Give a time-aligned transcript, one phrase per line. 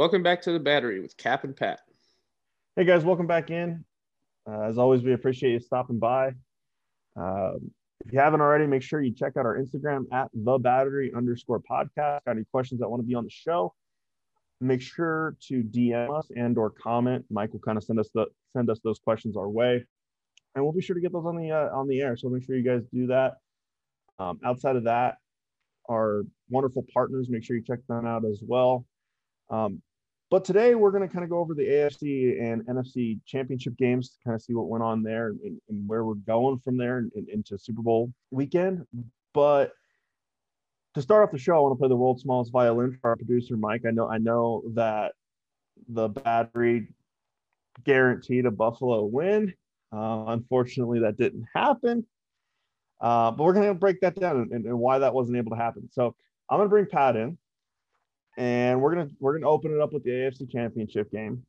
[0.00, 1.80] Welcome back to the battery with Kap and Pat.
[2.74, 3.84] Hey guys, welcome back in.
[4.50, 6.28] Uh, as always, we appreciate you stopping by.
[7.16, 7.70] Um,
[8.06, 11.60] if you haven't already, make sure you check out our Instagram at the battery underscore
[11.60, 12.24] podcast.
[12.24, 13.74] Got any questions that want to be on the show?
[14.62, 17.26] Make sure to DM us and or comment.
[17.28, 18.24] Mike will kind of send us the
[18.54, 19.84] send us those questions our way,
[20.54, 22.16] and we'll be sure to get those on the uh, on the air.
[22.16, 23.34] So make sure you guys do that.
[24.18, 25.18] Um, outside of that,
[25.90, 28.86] our wonderful partners, make sure you check them out as well.
[29.50, 29.82] Um,
[30.30, 34.10] but today we're going to kind of go over the AFC and NFC championship games
[34.10, 36.98] to kind of see what went on there and, and where we're going from there
[36.98, 38.86] and, and, into Super Bowl weekend.
[39.34, 39.72] But
[40.94, 43.16] to start off the show, I want to play the world's smallest violin for our
[43.16, 43.82] producer Mike.
[43.86, 45.12] I know I know that
[45.88, 46.88] the battery
[47.84, 49.52] guaranteed a Buffalo win.
[49.92, 52.06] Uh, unfortunately, that didn't happen.
[53.00, 55.56] Uh, but we're going to break that down and, and, why that wasn't able to
[55.56, 55.88] happen.
[55.90, 56.14] So
[56.48, 57.38] I'm going to bring Pat in
[58.36, 61.44] and we're gonna we're gonna open it up with the AFC Championship game.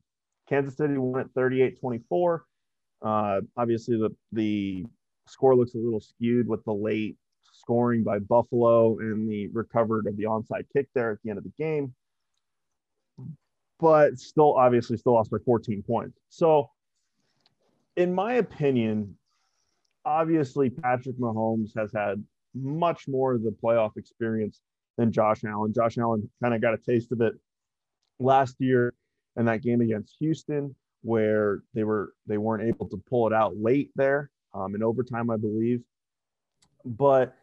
[0.48, 2.40] Kansas City won at 38-24.
[3.00, 4.84] Uh, obviously, the the
[5.26, 7.16] score looks a little skewed with the late
[7.52, 11.44] scoring by Buffalo and the recovered of the onside kick there at the end of
[11.44, 11.94] the game.
[13.78, 16.18] But still, obviously, still lost by 14 points.
[16.28, 16.70] So,
[17.96, 19.16] in my opinion,
[20.04, 24.60] obviously, Patrick Mahomes has had much more of the playoff experience
[24.96, 25.72] than Josh Allen.
[25.72, 27.34] Josh Allen kind of got a taste of it
[28.18, 28.94] last year
[29.36, 33.56] in that game against Houston, where they were they weren't able to pull it out
[33.56, 35.82] late there um, in overtime, I believe.
[36.84, 37.34] But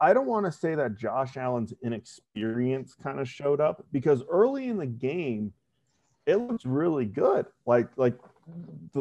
[0.00, 4.66] I don't want to say that Josh Allen's inexperience kind of showed up because early
[4.68, 5.52] in the game,
[6.26, 7.46] it looked really good.
[7.66, 8.18] Like like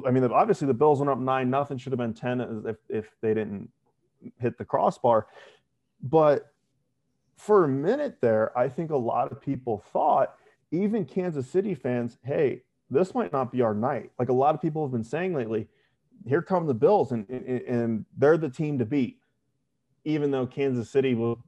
[0.05, 3.09] I mean, obviously the Bills went up nine nothing, should have been ten if if
[3.21, 3.69] they didn't
[4.39, 5.27] hit the crossbar.
[6.03, 6.45] But
[7.41, 10.35] for a minute there, I think a lot of people thought,
[10.69, 12.61] even Kansas City fans, hey,
[12.91, 14.11] this might not be our night.
[14.19, 15.67] Like a lot of people have been saying lately,
[16.27, 19.17] here come the Bills, and, and, and they're the team to beat.
[20.05, 21.39] Even though Kansas City was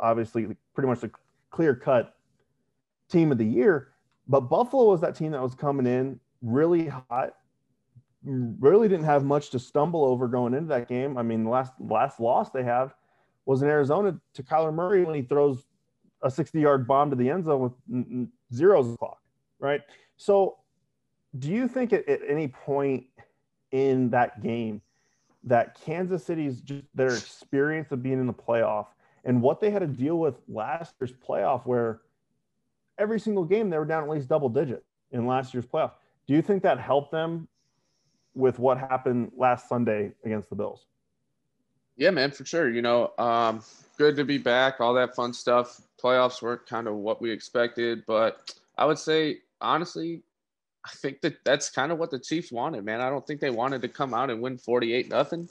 [0.00, 1.10] obviously pretty much the
[1.50, 2.14] clear cut
[3.10, 3.88] team of the year,
[4.28, 7.34] but Buffalo was that team that was coming in really hot,
[8.24, 11.18] really didn't have much to stumble over going into that game.
[11.18, 12.94] I mean, last last loss they have
[13.46, 15.64] was in Arizona to Kyler Murray when he throws
[16.22, 19.20] a 60 yard bomb to the end zone with zeros clock,
[19.58, 19.80] right?
[20.16, 20.58] So,
[21.38, 23.06] do you think at, at any point
[23.70, 24.82] in that game
[25.44, 28.86] that Kansas City's just their experience of being in the playoff
[29.24, 32.02] and what they had to deal with last year's playoff, where
[32.98, 35.92] every single game they were down at least double digit in last year's playoff,
[36.26, 37.48] do you think that helped them
[38.34, 40.86] with what happened last Sunday against the Bills?
[41.96, 42.70] Yeah, man, for sure.
[42.70, 43.62] You know, um,
[43.98, 45.80] good to be back, all that fun stuff.
[46.02, 50.22] Playoffs weren't kind of what we expected, but I would say, honestly,
[50.84, 53.00] I think that that's kind of what the Chiefs wanted, man.
[53.00, 55.48] I don't think they wanted to come out and win 48 nothing.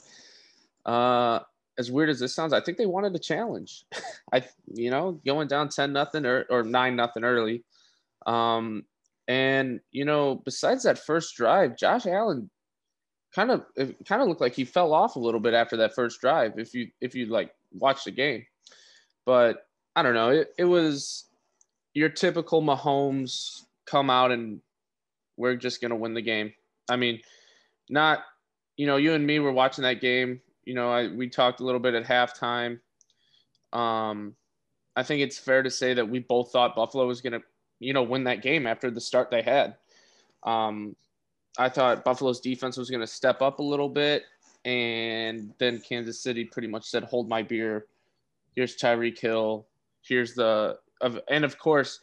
[0.84, 1.40] Uh,
[1.78, 3.84] as weird as this sounds, I think they wanted a challenge.
[4.32, 7.64] I, you know, going down 10 nothing or, or 9 nothing early.
[8.26, 8.84] Um,
[9.26, 12.50] and, you know, besides that first drive, Josh Allen
[13.34, 15.94] kind of it kind of looked like he fell off a little bit after that
[15.94, 18.44] first drive if you if you like watch the game.
[19.24, 21.26] But i don't know it, it was
[21.94, 24.60] your typical mahomes come out and
[25.36, 26.52] we're just going to win the game.
[26.88, 27.20] I mean
[27.88, 28.20] not
[28.76, 31.64] you know you and me were watching that game you know I, we talked a
[31.64, 32.80] little bit at halftime.
[33.72, 34.34] Um
[34.94, 37.42] i think it's fair to say that we both thought buffalo was going to
[37.80, 39.76] you know win that game after the start they had.
[40.42, 40.96] Um
[41.58, 44.24] I thought Buffalo's defense was going to step up a little bit,
[44.64, 47.86] and then Kansas City pretty much said, "Hold my beer."
[48.54, 49.66] Here's Tyreek Hill.
[50.02, 52.00] Here's the of, and of course,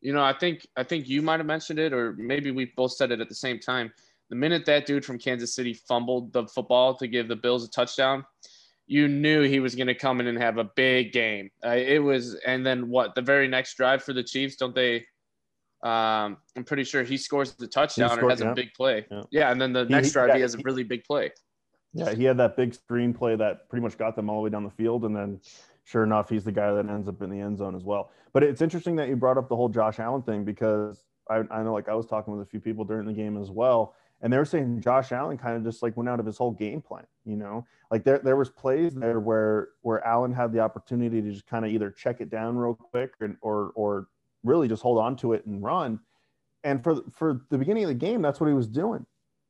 [0.00, 2.92] you know, I think I think you might have mentioned it, or maybe we both
[2.92, 3.92] said it at the same time.
[4.28, 7.70] The minute that dude from Kansas City fumbled the football to give the Bills a
[7.70, 8.24] touchdown,
[8.86, 11.50] you knew he was going to come in and have a big game.
[11.64, 13.14] Uh, it was, and then what?
[13.14, 15.06] The very next drive for the Chiefs, don't they?
[15.82, 18.52] Um, I'm pretty sure he scores the touchdown scored, or has yeah.
[18.52, 19.06] a big play.
[19.10, 19.22] Yeah.
[19.30, 19.50] yeah.
[19.50, 21.30] and then the next he, drive yeah, he has a really big play.
[21.94, 24.50] Yeah, he had that big screen play that pretty much got them all the way
[24.50, 25.40] down the field, and then
[25.84, 28.10] sure enough, he's the guy that ends up in the end zone as well.
[28.32, 31.62] But it's interesting that you brought up the whole Josh Allen thing because I, I
[31.62, 34.32] know like I was talking with a few people during the game as well, and
[34.32, 36.80] they were saying Josh Allen kind of just like went out of his whole game
[36.80, 37.04] plan.
[37.24, 41.30] You know, like there there was plays there where where Allen had the opportunity to
[41.30, 44.08] just kind of either check it down real quick or or or
[44.44, 46.00] really just hold on to it and run.
[46.64, 49.04] And for for the beginning of the game, that's what he was doing.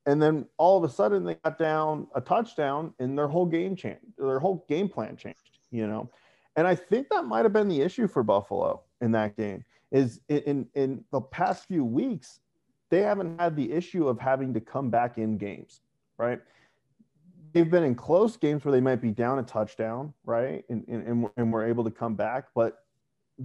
[0.05, 3.75] And then all of a sudden they got down a touchdown and their whole game
[3.75, 4.01] changed.
[4.17, 6.09] Their whole game plan changed, you know.
[6.55, 10.19] And I think that might have been the issue for Buffalo in that game is
[10.27, 12.39] in in the past few weeks,
[12.89, 15.81] they haven't had the issue of having to come back in games,
[16.17, 16.41] right?
[17.53, 20.65] They've been in close games where they might be down a touchdown, right?
[20.69, 22.45] And, and, and we're able to come back.
[22.55, 22.82] But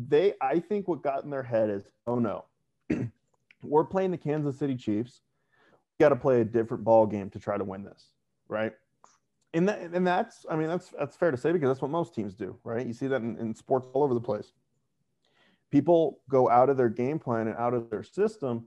[0.08, 2.44] they, I think what got in their head is, oh no,
[3.62, 5.22] we're playing the Kansas City Chiefs.
[5.98, 8.12] We got to play a different ball game to try to win this,
[8.48, 8.72] right?
[9.54, 12.14] And that, and that's, I mean, that's that's fair to say because that's what most
[12.14, 12.86] teams do, right?
[12.86, 14.52] You see that in, in sports all over the place
[15.70, 18.66] people go out of their game plan and out of their system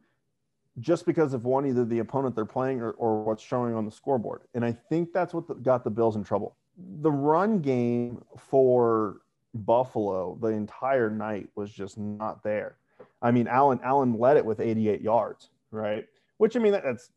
[0.79, 3.91] just because of one either the opponent they're playing or, or what's showing on the
[3.91, 6.55] scoreboard and i think that's what the, got the bills in trouble
[7.01, 9.17] the run game for
[9.53, 12.77] buffalo the entire night was just not there.
[13.21, 16.05] I mean allen allen led it with 88 yards right?
[16.37, 17.11] Which i mean that's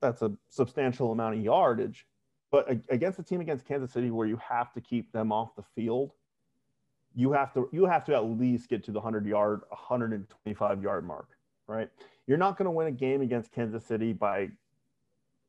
[0.00, 2.06] that's a substantial amount of yardage.
[2.50, 5.64] But against a team against kansas city where you have to keep them off the
[5.74, 6.12] field
[7.14, 11.06] you have to you have to at least get to the 100 yard 125 yard
[11.06, 11.28] mark
[11.66, 11.88] right?
[12.26, 14.50] You're not going to win a game against kansas city by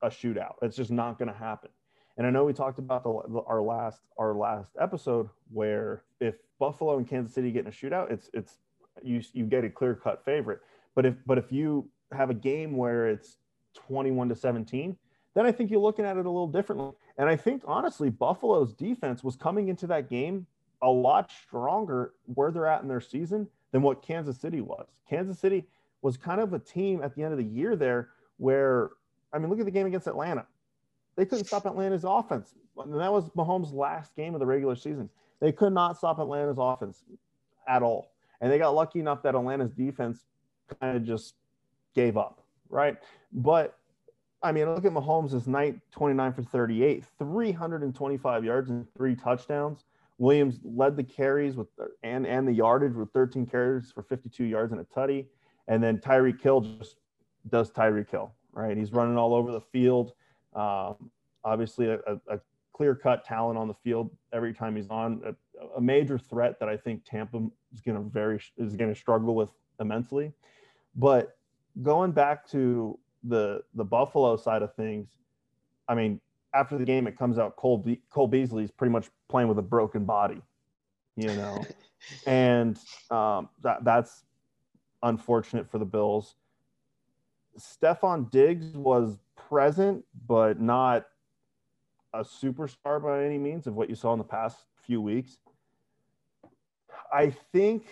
[0.01, 0.55] a shootout.
[0.61, 1.69] It's just not going to happen
[2.17, 6.97] and i know we talked about the, our last our last episode where if buffalo
[6.97, 8.59] and kansas city get in a shootout it's it's
[9.01, 10.59] you you get a clear cut favorite
[10.95, 13.37] but if but if you have a game where it's
[13.73, 14.95] 21 to 17
[15.33, 18.73] then i think you're looking at it a little differently and i think honestly buffalo's
[18.73, 20.45] defense was coming into that game
[20.83, 24.87] a lot stronger where they're at in their season than what Kansas City was.
[25.09, 25.65] Kansas City
[26.01, 28.91] was kind of a team at the end of the year there where,
[29.33, 30.45] I mean, look at the game against Atlanta.
[31.15, 32.55] They couldn't stop Atlanta's offense.
[32.77, 35.09] And that was Mahomes' last game of the regular season.
[35.39, 37.03] They could not stop Atlanta's offense
[37.67, 38.11] at all.
[38.41, 40.25] And they got lucky enough that Atlanta's defense
[40.81, 41.35] kind of just
[41.93, 42.97] gave up, right?
[43.31, 43.77] But
[44.41, 49.85] I mean, look at Mahomes' this night 29 for 38, 325 yards and three touchdowns.
[50.17, 51.67] Williams led the carries with
[52.03, 55.25] and and the yardage with 13 carries for 52 yards and a tutty.
[55.67, 56.97] And then Tyreek Hill just
[57.49, 58.75] does Tyreek Hill, right?
[58.75, 60.13] He's running all over the field.
[60.55, 61.11] Um,
[61.43, 62.39] obviously, a, a
[62.73, 65.21] clear cut talent on the field every time he's on.
[65.25, 67.37] A, a major threat that I think Tampa
[67.73, 70.31] is going to very is going to struggle with immensely.
[70.95, 71.37] But
[71.81, 75.09] going back to the the Buffalo side of things,
[75.87, 76.19] I mean,
[76.53, 79.57] after the game, it comes out Cole, Be- Cole Beasley is pretty much playing with
[79.57, 80.41] a broken body,
[81.15, 81.63] you know,
[82.27, 82.77] and
[83.09, 84.23] um, that that's
[85.01, 86.35] unfortunate for the Bills.
[87.57, 89.19] Stefon Diggs was
[89.53, 91.05] present, but not
[92.11, 95.37] a superstar by any means of what you saw in the past few weeks.
[97.13, 97.85] I think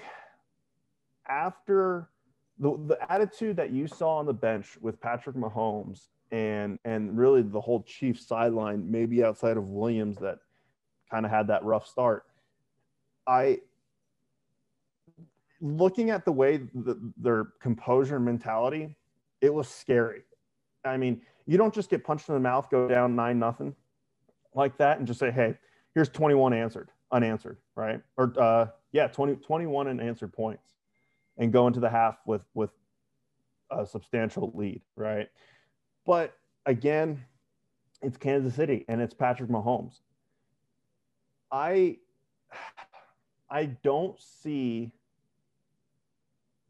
[1.30, 2.10] after
[2.58, 7.44] the, the attitude that you saw on the bench with Patrick Mahomes and and really
[7.44, 10.40] the whole Chiefs sideline, maybe outside of Williams that
[11.12, 12.25] kind of had that rough start.
[13.28, 13.60] I
[15.62, 18.96] looking at the way the, their composure and mentality,
[19.42, 20.24] it was scary.
[20.84, 23.75] I mean, you don't just get punched in the mouth, go down nine nothing
[24.53, 25.57] like that, and just say, "Hey,
[25.94, 28.01] here's 21 answered, unanswered," right?
[28.15, 30.75] Or uh, yeah, 20, 21 unanswered points,
[31.38, 32.69] and go into the half with with
[33.69, 35.27] a substantial lead, right?
[36.06, 37.21] But again,
[38.01, 40.00] it's Kansas City and it's Patrick Mahomes.
[41.51, 41.98] I
[43.50, 44.94] I don't see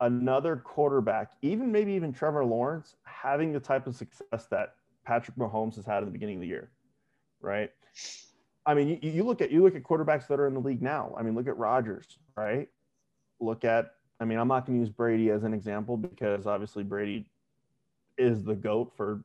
[0.01, 5.75] another quarterback, even maybe even Trevor Lawrence, having the type of success that Patrick Mahomes
[5.75, 6.71] has had at the beginning of the year,
[7.39, 7.71] right?
[8.65, 10.81] I mean, you, you look at you look at quarterbacks that are in the league
[10.81, 11.15] now.
[11.17, 12.67] I mean, look at Rodgers, right?
[13.39, 16.83] Look at I mean, I'm not going to use Brady as an example because obviously
[16.83, 17.25] Brady
[18.17, 19.23] is the goat for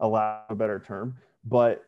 [0.00, 1.16] a lack of a better term.
[1.44, 1.84] But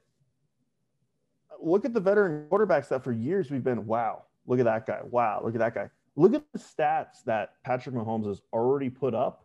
[1.60, 5.00] look at the veteran quarterbacks that for years we've been, wow, look at that guy.
[5.02, 5.90] Wow, look at that guy.
[6.16, 9.44] Look at the stats that Patrick Mahomes has already put up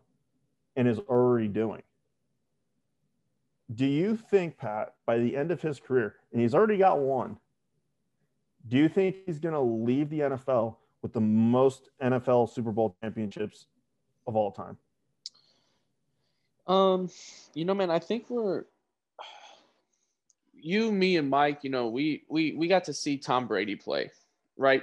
[0.76, 1.82] and is already doing.
[3.74, 7.38] Do you think, Pat, by the end of his career, and he's already got one,
[8.68, 12.96] do you think he's going to leave the NFL with the most NFL Super Bowl
[13.02, 13.66] championships
[14.26, 14.76] of all time?
[16.66, 17.08] Um,
[17.54, 18.64] you know, man, I think we're
[20.52, 21.60] you, me, and Mike.
[21.62, 24.10] You know, we we we got to see Tom Brady play,
[24.56, 24.82] right?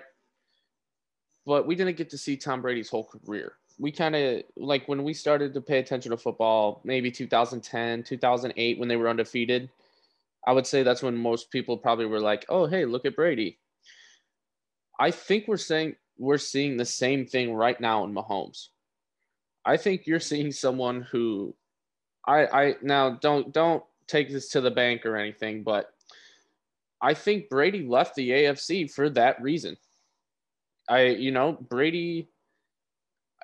[1.48, 3.54] But we didn't get to see Tom Brady's whole career.
[3.80, 8.77] We kind of like when we started to pay attention to football, maybe 2010, 2008,
[8.77, 9.70] when they were undefeated.
[10.46, 13.60] I would say that's when most people probably were like, "Oh, hey, look at Brady."
[15.00, 18.68] I think we're saying we're seeing the same thing right now in Mahomes.
[19.63, 21.56] I think you're seeing someone who
[22.25, 25.94] I I now don't don't take this to the bank or anything, but
[27.01, 29.77] I think Brady left the AFC for that reason.
[30.88, 32.29] I you know Brady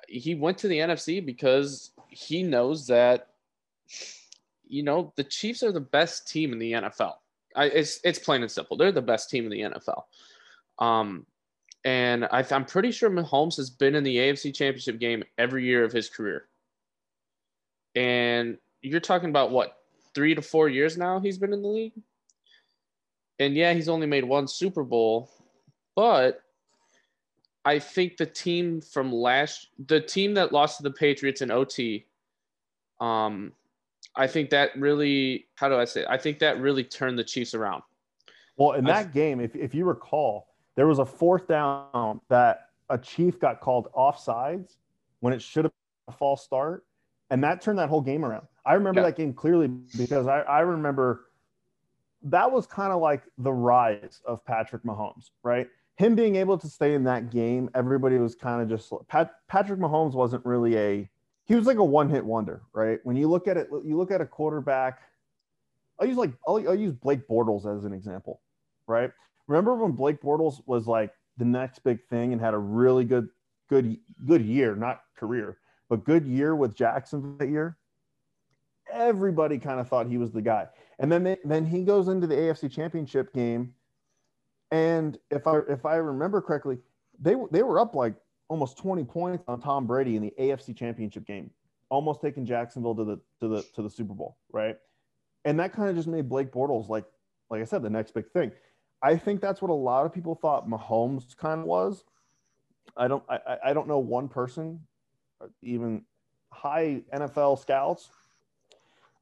[0.08, 3.28] he went to the NFC because he knows that
[4.66, 7.14] you know the Chiefs are the best team in the NFL.
[7.56, 8.76] I, it's it's plain and simple.
[8.76, 10.02] They're the best team in the NFL.
[10.78, 11.26] Um,
[11.84, 15.84] and I, I'm pretty sure Mahomes has been in the AFC Championship game every year
[15.84, 16.48] of his career.
[17.94, 19.76] And you're talking about what
[20.14, 21.92] three to four years now he's been in the league.
[23.38, 25.30] And yeah, he's only made one Super Bowl,
[25.94, 26.40] but
[27.64, 32.06] I think the team from last, the team that lost to the Patriots in OT,
[33.00, 33.52] um,
[34.16, 36.02] I think that really, how do I say?
[36.02, 36.06] It?
[36.08, 37.82] I think that really turned the Chiefs around.
[38.56, 42.98] Well, in that game, if, if you recall, there was a fourth down that a
[42.98, 44.76] Chief got called offsides
[45.20, 46.84] when it should have been a false start.
[47.30, 48.46] And that turned that whole game around.
[48.64, 49.06] I remember yeah.
[49.06, 51.26] that game clearly because I, I remember
[52.24, 55.68] that was kind of like the rise of Patrick Mahomes, right?
[55.96, 59.78] Him being able to stay in that game, everybody was kind of just Pat, Patrick
[59.78, 61.10] Mahomes wasn't really a
[61.46, 62.98] he was like a one hit wonder, right?
[63.04, 65.02] When you look at it, you look at a quarterback.
[66.00, 68.40] I'll use like I'll, I'll use Blake Bortles as an example,
[68.86, 69.10] right?
[69.46, 73.28] Remember when Blake Bortles was like the next big thing and had a really good,
[73.68, 75.58] good, good year, not career,
[75.88, 77.76] but good year with Jackson that year?
[78.90, 80.68] Everybody kind of thought he was the guy.
[80.98, 83.74] And then they, then he goes into the AFC Championship game,
[84.70, 86.78] and if I if I remember correctly,
[87.20, 88.14] they they were up like
[88.48, 91.50] almost 20 points on Tom Brady in the AFC Championship game,
[91.88, 94.76] almost taking Jacksonville to the to the to the Super Bowl, right?
[95.44, 97.04] And that kind of just made Blake Bortles like
[97.50, 98.52] like I said the next big thing.
[99.02, 102.04] I think that's what a lot of people thought Mahomes kind of was.
[102.96, 104.80] I don't I, I don't know one person,
[105.62, 106.02] even
[106.52, 108.08] high NFL scouts.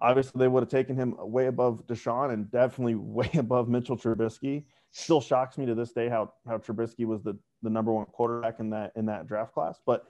[0.01, 4.65] Obviously, they would have taken him way above Deshaun and definitely way above Mitchell Trubisky.
[4.93, 8.61] Still shocks me to this day how how Trubisky was the, the number one quarterback
[8.61, 9.81] in that in that draft class.
[9.85, 10.07] But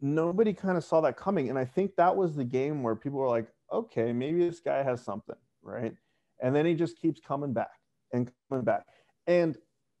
[0.00, 1.48] nobody kind of saw that coming.
[1.48, 4.82] And I think that was the game where people were like, okay, maybe this guy
[4.82, 5.94] has something, right?
[6.40, 7.80] And then he just keeps coming back
[8.12, 8.86] and coming back.
[9.26, 9.56] And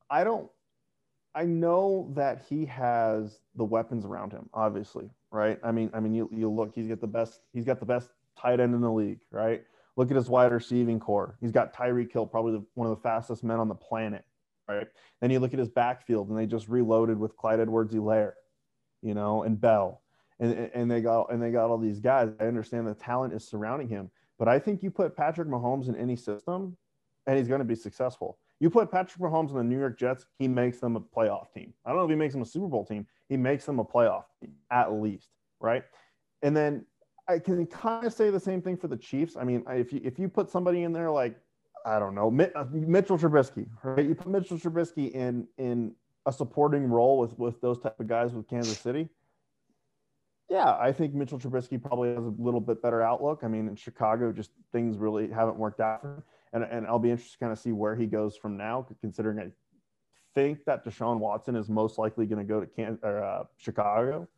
[0.08, 0.48] I don't,
[1.34, 5.58] I know that he has the weapons around him, obviously, right?
[5.62, 8.08] I mean, I mean, you, you look, he's got the best, he's got the best
[8.38, 9.62] tight end in the league, right?
[9.98, 11.36] Look at his wide receiving core.
[11.40, 14.24] He's got Tyreek Hill, probably the, one of the fastest men on the planet,
[14.68, 14.86] right?
[15.20, 18.34] Then you look at his backfield, and they just reloaded with Clyde Edwards-Helaire,
[19.02, 20.02] you know, and Bell,
[20.38, 22.30] and and they got and they got all these guys.
[22.38, 25.96] I understand the talent is surrounding him, but I think you put Patrick Mahomes in
[25.96, 26.76] any system,
[27.26, 28.38] and he's going to be successful.
[28.60, 31.74] You put Patrick Mahomes on the New York Jets, he makes them a playoff team.
[31.84, 33.04] I don't know if he makes them a Super Bowl team.
[33.28, 35.28] He makes them a playoff team at least,
[35.60, 35.82] right?
[36.42, 36.84] And then
[37.28, 39.36] I can kind of say the same thing for the Chiefs.
[39.36, 41.36] I mean, if you if you put somebody in there like
[41.84, 44.04] I don't know uh, Mitchell Trubisky, right?
[44.04, 45.94] You put Mitchell Trubisky in in
[46.26, 49.08] a supporting role with with those type of guys with Kansas City.
[50.48, 53.40] Yeah, I think Mitchell Trubisky probably has a little bit better outlook.
[53.42, 56.98] I mean, in Chicago, just things really haven't worked out for him and, and I'll
[56.98, 59.50] be interested to kind of see where he goes from now, considering I
[60.34, 64.28] think that Deshaun Watson is most likely going to go to Can- or, uh, Chicago,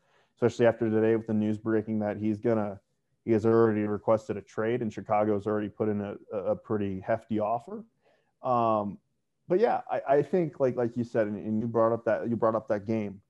[0.41, 2.81] especially after today with the news breaking that he's gonna
[3.25, 7.01] he has already requested a trade and Chicago has already put in a, a pretty
[7.01, 7.85] hefty offer.
[8.43, 8.99] Um,
[9.47, 12.31] but yeah, I, I, think like like you said, and, and, you brought up that
[12.31, 13.21] you brought up that game.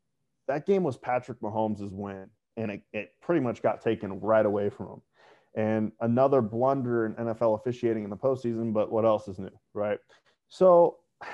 [0.47, 4.71] That game was Patrick Mahomes' win, and it, it pretty much got taken right away
[4.71, 5.03] from him
[5.55, 8.73] and another blunder in NFL officiating in the postseason.
[8.73, 9.99] But what else is new, right?
[10.49, 10.99] So,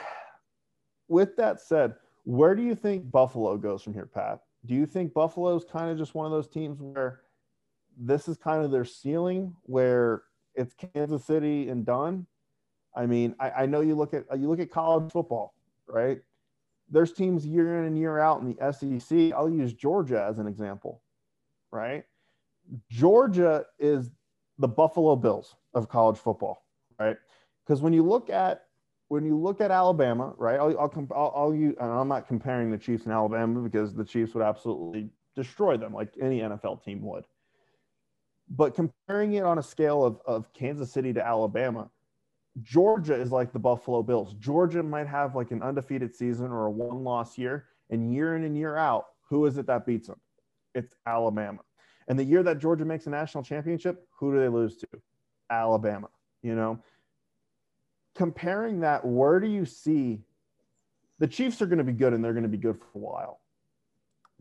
[1.08, 4.40] with that said, where do you think Buffalo goes from here, Pat?
[4.64, 7.20] Do you think Buffalo is kind of just one of those teams where
[7.96, 10.22] this is kind of their ceiling, where
[10.54, 12.26] it's Kansas City and done?
[12.94, 15.54] I mean, I, I know you look at you look at college football,
[15.86, 16.20] right?
[16.88, 19.32] There's teams year in and year out in the SEC.
[19.32, 21.02] I'll use Georgia as an example,
[21.70, 22.04] right?
[22.90, 24.10] Georgia is
[24.58, 26.64] the Buffalo Bills of college football,
[26.98, 27.16] right?
[27.64, 28.65] Because when you look at
[29.08, 30.58] when you look at Alabama, right?
[30.58, 34.04] I'll I'll, I'll, I'll use, and I'm not comparing the Chiefs and Alabama because the
[34.04, 37.24] Chiefs would absolutely destroy them like any NFL team would.
[38.48, 41.90] But comparing it on a scale of, of Kansas City to Alabama,
[42.62, 44.34] Georgia is like the Buffalo Bills.
[44.34, 48.44] Georgia might have like an undefeated season or a one loss year, and year in
[48.44, 50.20] and year out, who is it that beats them?
[50.74, 51.60] It's Alabama.
[52.08, 54.88] And the year that Georgia makes a national championship, who do they lose to?
[55.50, 56.08] Alabama.
[56.42, 56.78] You know,
[58.16, 60.20] comparing that, where do you see
[61.18, 62.98] the Chiefs are going to be good and they're going to be good for a
[62.98, 63.40] while?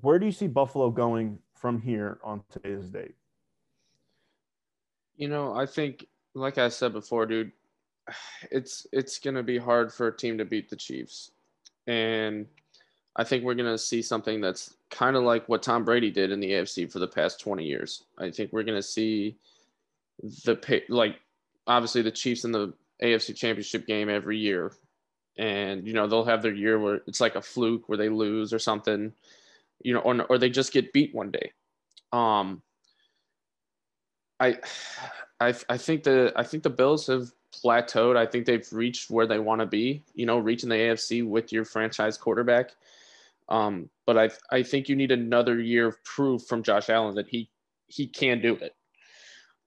[0.01, 3.15] Where do you see Buffalo going from here on today's date?
[5.17, 7.51] You know, I think, like I said before, dude,
[8.51, 11.31] it's it's going to be hard for a team to beat the Chiefs,
[11.87, 12.45] and
[13.15, 16.31] I think we're going to see something that's kind of like what Tom Brady did
[16.31, 18.03] in the AFC for the past 20 years.
[18.17, 19.37] I think we're going to see
[20.21, 21.19] the like
[21.65, 24.71] obviously the Chiefs and the AFC Championship game every year.
[25.37, 28.53] And you know, they'll have their year where it's like a fluke where they lose
[28.53, 29.13] or something,
[29.81, 31.51] you know, or or they just get beat one day.
[32.11, 32.61] Um
[34.39, 34.57] I
[35.39, 37.31] I I think the I think the Bills have
[37.63, 38.17] plateaued.
[38.17, 41.51] I think they've reached where they want to be, you know, reaching the AFC with
[41.51, 42.71] your franchise quarterback.
[43.49, 47.27] Um, but I I think you need another year of proof from Josh Allen that
[47.27, 47.49] he
[47.87, 48.75] he can do it.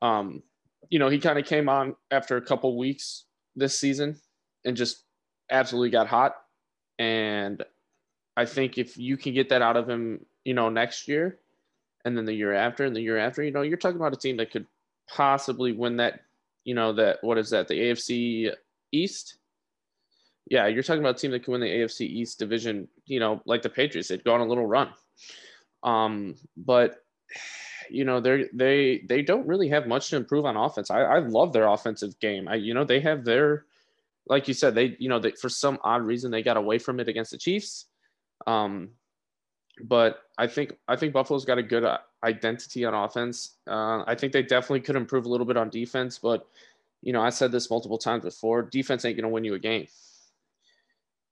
[0.02, 0.42] Um,
[0.88, 3.24] you know, he kind of came on after a couple weeks
[3.56, 4.18] this season
[4.64, 5.04] and just
[5.50, 6.36] absolutely got hot.
[6.98, 7.62] And
[8.36, 11.38] I think if you can get that out of him, you know, next year
[12.04, 14.18] and then the year after and the year after, you know, you're talking about a
[14.18, 14.66] team that could
[15.08, 16.20] possibly win that,
[16.64, 18.52] you know, that what is that, the AFC
[18.92, 19.38] East?
[20.50, 23.42] Yeah, you're talking about a team that can win the AFC East division, you know,
[23.44, 24.08] like the Patriots.
[24.08, 24.88] They'd go on a little run.
[25.82, 27.04] Um, but
[27.90, 30.90] you know they they they don't really have much to improve on offense.
[30.90, 32.48] I, I love their offensive game.
[32.48, 33.64] I you know they have their
[34.26, 37.00] like you said they you know they, for some odd reason they got away from
[37.00, 37.86] it against the Chiefs.
[38.46, 38.90] Um,
[39.82, 43.56] but I think I think Buffalo's got a good uh, identity on offense.
[43.66, 46.46] Uh, I think they definitely could improve a little bit on defense, but
[47.02, 48.62] you know I said this multiple times before.
[48.62, 49.86] Defense ain't gonna win you a game.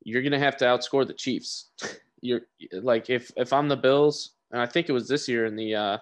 [0.02, 1.70] You're gonna have to outscore the Chiefs.
[2.22, 5.56] You're like if if I'm the Bills, and I think it was this year in
[5.56, 5.98] the uh,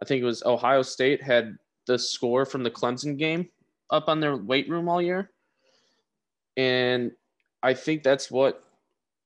[0.00, 3.48] I think it was Ohio State had the score from the Clemson game
[3.90, 5.30] up on their weight room all year.
[6.56, 7.12] And
[7.62, 8.64] I think that's what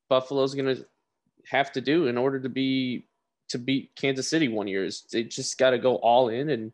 [0.09, 0.87] Buffalo's going to
[1.47, 3.07] have to do in order to be
[3.49, 6.73] to beat Kansas City one year is they just got to go all in and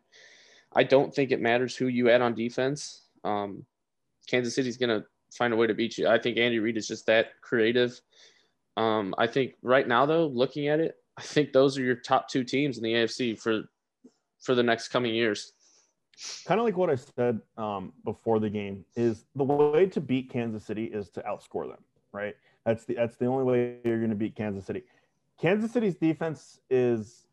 [0.73, 3.01] I don't think it matters who you add on defense.
[3.23, 3.65] Um,
[4.27, 6.07] Kansas City's going to find a way to beat you.
[6.07, 7.99] I think Andy Reid is just that creative.
[8.77, 12.29] Um, I think right now though, looking at it, I think those are your top
[12.29, 13.63] two teams in the AFC for
[14.39, 15.53] for the next coming years.
[16.45, 20.29] Kind of like what I said um, before the game is the way to beat
[20.29, 22.35] Kansas City is to outscore them, right?
[22.65, 24.83] That's the that's the only way you're going to beat Kansas City.
[25.39, 27.25] Kansas City's defense is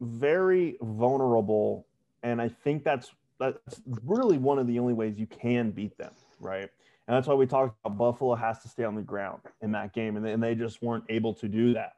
[0.00, 1.86] very vulnerable,
[2.22, 6.12] and I think that's that's really one of the only ways you can beat them,
[6.40, 6.68] right?
[7.08, 9.92] And that's why we talked about Buffalo has to stay on the ground in that
[9.92, 11.94] game, and they, and they just weren't able to do that.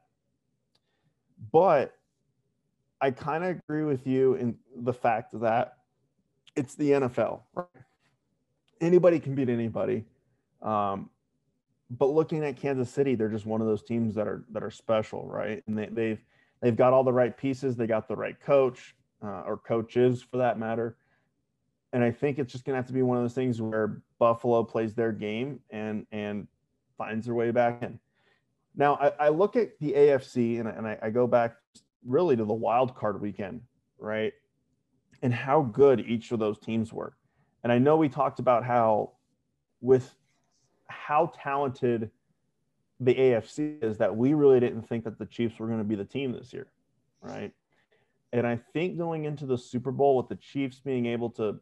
[1.51, 1.95] But
[3.01, 5.77] I kind of agree with you in the fact that
[6.55, 7.41] it's the NFL.
[7.55, 7.67] Right?
[8.79, 10.05] Anybody can beat anybody.
[10.61, 11.09] Um,
[11.89, 14.71] but looking at Kansas City, they're just one of those teams that are that are
[14.71, 15.63] special, right?
[15.67, 16.23] And they, have they've,
[16.61, 17.75] they've got all the right pieces.
[17.75, 20.95] They got the right coach uh, or coaches for that matter.
[21.93, 24.63] And I think it's just gonna have to be one of those things where Buffalo
[24.63, 26.47] plays their game and and
[26.97, 27.99] finds their way back in.
[28.75, 31.55] Now I, I look at the AFC and, and I, I go back
[32.05, 33.61] really to the wild card weekend,
[33.99, 34.33] right?
[35.21, 37.15] And how good each of those teams were.
[37.63, 39.11] And I know we talked about how,
[39.81, 40.15] with
[40.87, 42.09] how talented
[42.99, 45.95] the AFC is, that we really didn't think that the Chiefs were going to be
[45.95, 46.67] the team this year,
[47.21, 47.51] right?
[48.33, 51.59] And I think going into the Super Bowl with the Chiefs being able to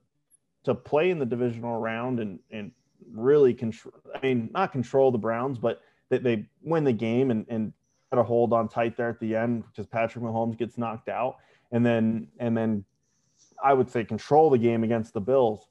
[0.65, 2.71] to play in the divisional round and and
[3.11, 7.45] really control, I mean, not control the Browns, but that they win the game and
[7.49, 7.73] and
[8.17, 11.37] a hold on tight there at the end because Patrick Mahomes gets knocked out,
[11.71, 12.83] and then and then
[13.63, 15.67] I would say control the game against the Bills.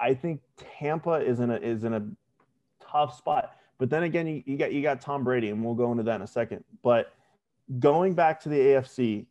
[0.00, 2.06] I think Tampa is in a is in a
[2.80, 3.52] tough spot.
[3.78, 6.16] But then again, you, you got you got Tom Brady, and we'll go into that
[6.16, 6.64] in a second.
[6.82, 7.12] But
[7.78, 9.26] going back to the AFC,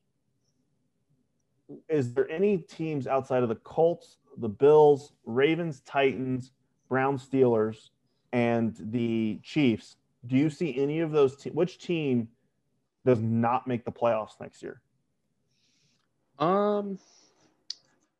[1.89, 6.51] is there any teams outside of the Colts, the Bills, Ravens, Titans,
[6.87, 7.89] Browns, Steelers,
[8.31, 11.35] and the Chiefs do you see any of those?
[11.35, 12.27] Te- which team
[13.05, 14.81] does not make the playoffs next year?
[16.39, 16.99] Um,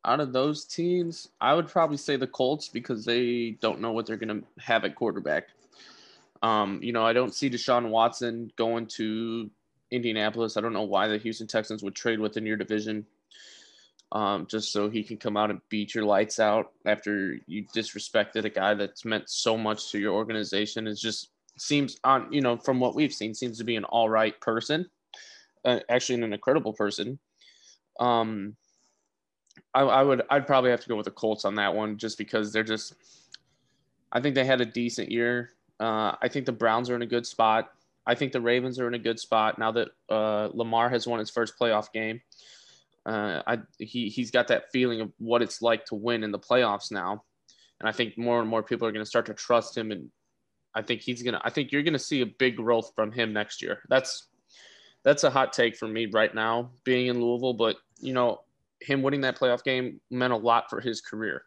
[0.05, 4.05] out of those teams, I would probably say the Colts because they don't know what
[4.05, 5.49] they're going to have at quarterback.
[6.41, 9.49] Um, you know, I don't see Deshaun Watson going to
[9.91, 10.55] Indianapolis.
[10.55, 13.05] I don't know why the Houston Texans would trade within your division
[14.11, 18.45] um, just so he can come out and beat your lights out after you disrespected
[18.45, 20.87] a guy that's meant so much to your organization.
[20.87, 24.09] Is just seems on you know from what we've seen seems to be an all
[24.09, 24.89] right person,
[25.65, 27.19] uh, actually an incredible person.
[27.99, 28.55] Um,
[29.73, 32.17] I, I would I'd probably have to go with the Colts on that one just
[32.17, 32.95] because they're just.
[34.11, 35.51] I think they had a decent year.
[35.79, 37.71] Uh, I think the Browns are in a good spot.
[38.05, 41.19] I think the Ravens are in a good spot now that uh, Lamar has won
[41.19, 42.21] his first playoff game.
[43.05, 46.39] Uh, I, he he's got that feeling of what it's like to win in the
[46.39, 47.23] playoffs now,
[47.79, 50.09] and I think more and more people are going to start to trust him and
[50.77, 51.41] I think he's gonna.
[51.43, 53.79] I think you're gonna see a big growth from him next year.
[53.89, 54.27] That's
[55.03, 57.55] that's a hot take for me right now, being in Louisville.
[57.55, 58.41] But you know,
[58.79, 61.41] him winning that playoff game meant a lot for his career.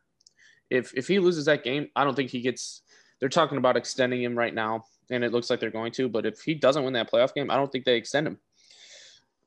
[0.68, 2.82] If if he loses that game, I don't think he gets.
[3.20, 6.08] They're talking about extending him right now, and it looks like they're going to.
[6.08, 8.38] But if he doesn't win that playoff game, I don't think they extend him.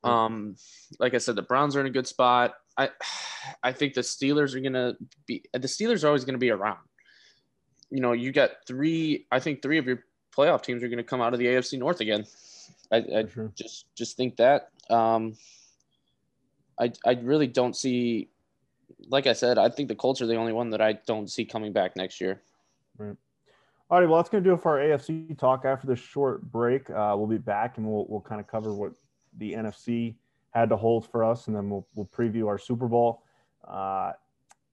[0.06, 0.56] Um,
[0.98, 2.54] like I said, the Browns are in a good spot.
[2.78, 2.89] I
[3.63, 4.93] I think the Steelers are gonna
[5.28, 5.43] be.
[5.52, 6.80] The Steelers are always gonna be around.
[7.94, 9.28] You know, you got three.
[9.32, 10.04] I think three of your
[10.36, 12.26] playoff teams are gonna come out of the AFC North again.
[12.92, 13.52] I, I sure.
[13.56, 14.70] just just think that.
[14.90, 15.36] Um,
[16.80, 18.30] I I really don't see.
[19.10, 21.46] Like I said, I think the Colts are the only one that I don't see
[21.46, 22.42] coming back next year.
[22.98, 23.16] Right.
[23.92, 24.10] All right.
[24.10, 25.66] Well, that's going to do it for our AFC talk.
[25.66, 28.94] After this short break, uh, we'll be back and we'll we'll kind of cover what
[29.38, 30.16] the NFC
[30.50, 33.22] had to hold for us, and then we'll we'll preview our Super Bowl,
[33.68, 34.14] uh,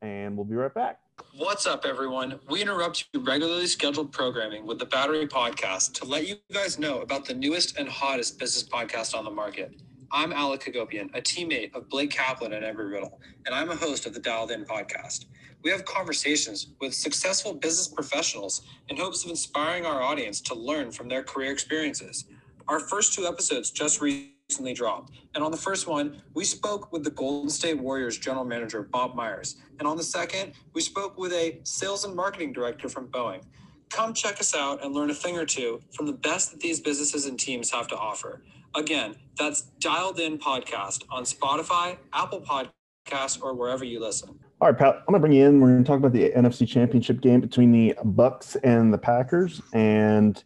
[0.00, 1.00] and we'll be right back.
[1.36, 2.40] What's up, everyone?
[2.48, 7.00] We interrupt your regularly scheduled programming with the Battery Podcast to let you guys know
[7.00, 9.74] about the newest and hottest business podcast on the market.
[10.12, 14.14] I'm Alec Hagopian, a teammate of Blake Kaplan at Embry-Riddle, and I'm a host of
[14.14, 15.26] the Dialed In podcast.
[15.62, 20.90] We have conversations with successful business professionals in hopes of inspiring our audience to learn
[20.90, 22.24] from their career experiences.
[22.66, 25.12] Our first two episodes just recently recently dropped.
[25.36, 29.14] And on the first one, we spoke with the Golden State Warriors general manager, Bob
[29.14, 29.58] Myers.
[29.78, 33.42] And on the second, we spoke with a sales and marketing director from Boeing.
[33.90, 36.80] Come check us out and learn a thing or two from the best that these
[36.80, 38.42] businesses and teams have to offer.
[38.74, 44.30] Again, that's Dialed In Podcast on Spotify, Apple Podcasts, or wherever you listen.
[44.60, 45.60] All right, Pat, I'm going to bring you in.
[45.60, 49.62] We're going to talk about the NFC Championship game between the Bucks and the Packers.
[49.72, 50.42] And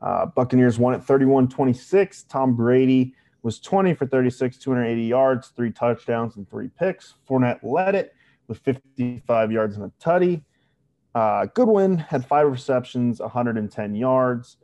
[0.00, 2.22] uh, Buccaneers won at 31 26.
[2.24, 7.14] Tom Brady was 20 for 36, 280 yards, three touchdowns, and three picks.
[7.28, 8.14] Fournette led it
[8.48, 10.42] with 55 yards and a tutty.
[11.14, 14.56] Uh, Goodwin had five receptions, 110 yards.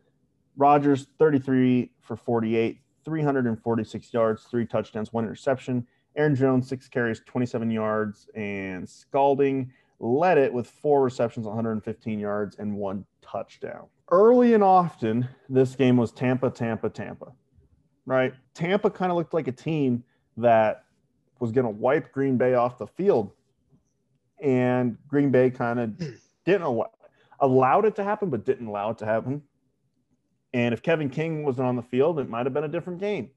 [0.57, 5.87] Rodgers, 33 for 48, 346 yards, three touchdowns, one interception.
[6.17, 12.57] Aaron Jones, six carries, 27 yards, and Scantling led it with four receptions, 115 yards,
[12.57, 13.87] and one touchdown.
[14.11, 17.33] Early and often, this game was Tampa, Tampa, Tampa
[18.09, 18.33] right?
[18.55, 20.03] Tampa kind of looked like a team
[20.39, 20.85] that
[21.41, 23.33] was going to wipe Green Bay off the field.
[24.43, 25.99] And Green Bay kind of
[26.47, 26.91] didn't allow,
[27.41, 29.43] allowed it to happen, but didn't allow it to happen.
[30.55, 33.31] And if Kevin King wasn't on the field, it might have been a different game,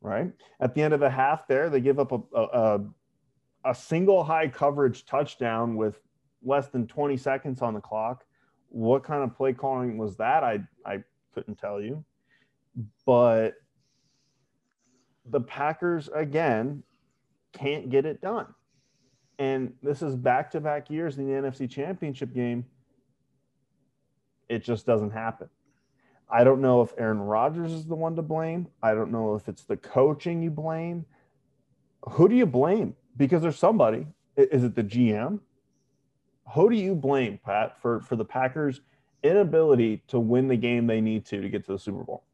[0.00, 0.32] right?
[0.60, 2.80] At the end of the half, there they give up a, a,
[3.66, 6.00] a single high coverage touchdown with
[6.42, 8.24] less than 20 seconds on the clock.
[8.70, 10.42] What kind of play calling was that?
[10.42, 12.02] I I couldn't tell you,
[13.04, 13.54] but
[15.26, 16.82] the Packers again
[17.52, 18.46] can't get it done.
[19.38, 22.64] And this is back to back years in the NFC Championship game.
[24.48, 25.48] It just doesn't happen.
[26.30, 28.68] I don't know if Aaron Rodgers is the one to blame.
[28.82, 31.04] I don't know if it's the coaching you blame.
[32.02, 32.94] Who do you blame?
[33.16, 34.06] Because there's somebody.
[34.36, 35.40] Is it the GM?
[36.54, 38.80] Who do you blame, Pat, for, for the Packers'
[39.22, 42.24] inability to win the game they need to to get to the Super Bowl?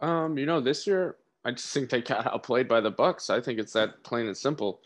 [0.00, 3.30] Um, you know, this year I just think they got outplayed by the Bucks.
[3.30, 4.82] I think it's that plain and simple.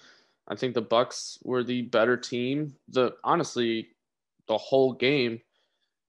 [0.49, 2.75] I think the Bucks were the better team.
[2.89, 3.89] The honestly,
[4.47, 5.41] the whole game.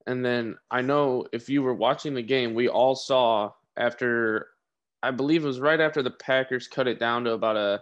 [0.08, 4.50] And then I know if you were watching the game, we all saw after
[5.02, 7.82] I believe it was right after the Packers cut it down to about a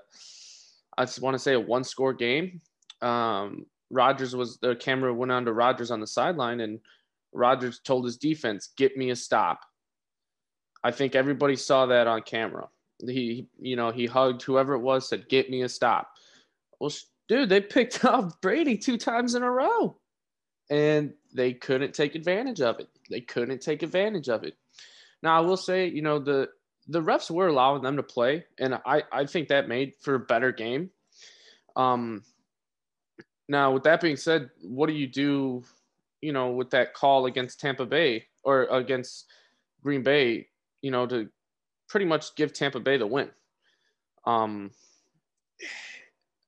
[0.98, 2.62] I just want to say a one score game.
[3.02, 6.80] Um, Rodgers was the camera went on to Rodgers on the sideline and
[7.34, 9.62] Rodgers told his defense, "Get me a stop."
[10.84, 12.68] I think everybody saw that on camera.
[13.00, 16.16] He, you know, he hugged whoever it was, said, "Get me a stop."
[16.80, 16.92] Well,
[17.28, 19.98] dude, they picked off Brady two times in a row,
[20.70, 22.90] and they couldn't take advantage of it.
[23.10, 24.56] They couldn't take advantage of it.
[25.22, 26.50] Now, I will say, you know, the
[26.88, 30.20] the refs were allowing them to play, and I I think that made for a
[30.20, 30.90] better game.
[31.76, 32.24] Um.
[33.50, 35.64] Now, with that being said, what do you do,
[36.22, 39.26] you know, with that call against Tampa Bay or against
[39.84, 40.48] Green Bay?
[40.84, 41.30] You know, to
[41.90, 43.32] pretty much give Tampa Bay the win.
[44.26, 44.70] Um,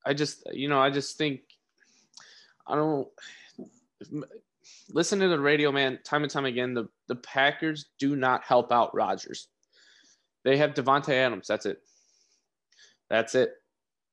[0.05, 1.41] I just, you know, I just think
[2.67, 3.07] I don't
[4.89, 5.99] listen to the radio, man.
[6.03, 9.47] Time and time again, the the Packers do not help out Rodgers.
[10.43, 11.47] They have Davante Adams.
[11.47, 11.81] That's it.
[13.09, 13.53] That's it.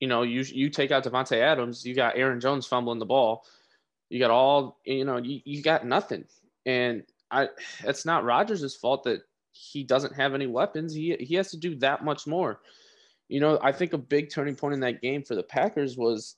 [0.01, 3.45] You know, you you take out Davante Adams, you got Aaron Jones fumbling the ball.
[4.09, 6.25] You got all, you know, you, you got nothing.
[6.67, 7.49] And I,
[7.83, 9.23] it's not Rodgers' fault that
[9.53, 10.95] he doesn't have any weapons.
[10.95, 12.61] He he has to do that much more.
[13.29, 16.37] You know, I think a big turning point in that game for the Packers was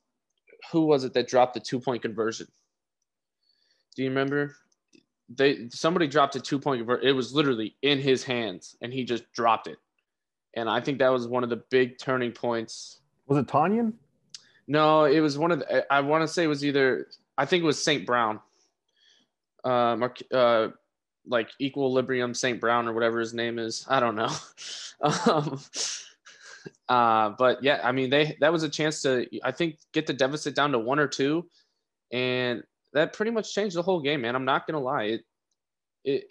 [0.71, 2.47] who was it that dropped the two point conversion?
[3.97, 4.57] Do you remember?
[5.29, 7.05] they somebody dropped a two point convert.
[7.05, 9.79] It was literally in his hands, and he just dropped it.
[10.55, 13.01] And I think that was one of the big turning points.
[13.27, 13.95] Was it Tonyan?
[14.67, 15.93] No, it was one of the.
[15.93, 17.09] I want to say it was either.
[17.37, 18.07] I think it was St.
[18.07, 18.41] Brown.
[19.65, 20.69] Uh, uh,
[21.27, 22.61] like Equilibrium St.
[22.61, 23.87] Brown or whatever his name is.
[23.89, 24.31] I don't know.
[25.27, 25.61] um,
[26.89, 30.13] uh, but yeah, I mean, they that was a chance to I think get the
[30.13, 31.49] deficit down to one or two,
[32.13, 34.35] and that pretty much changed the whole game, man.
[34.35, 35.05] I'm not gonna lie.
[35.05, 35.25] It
[36.05, 36.25] it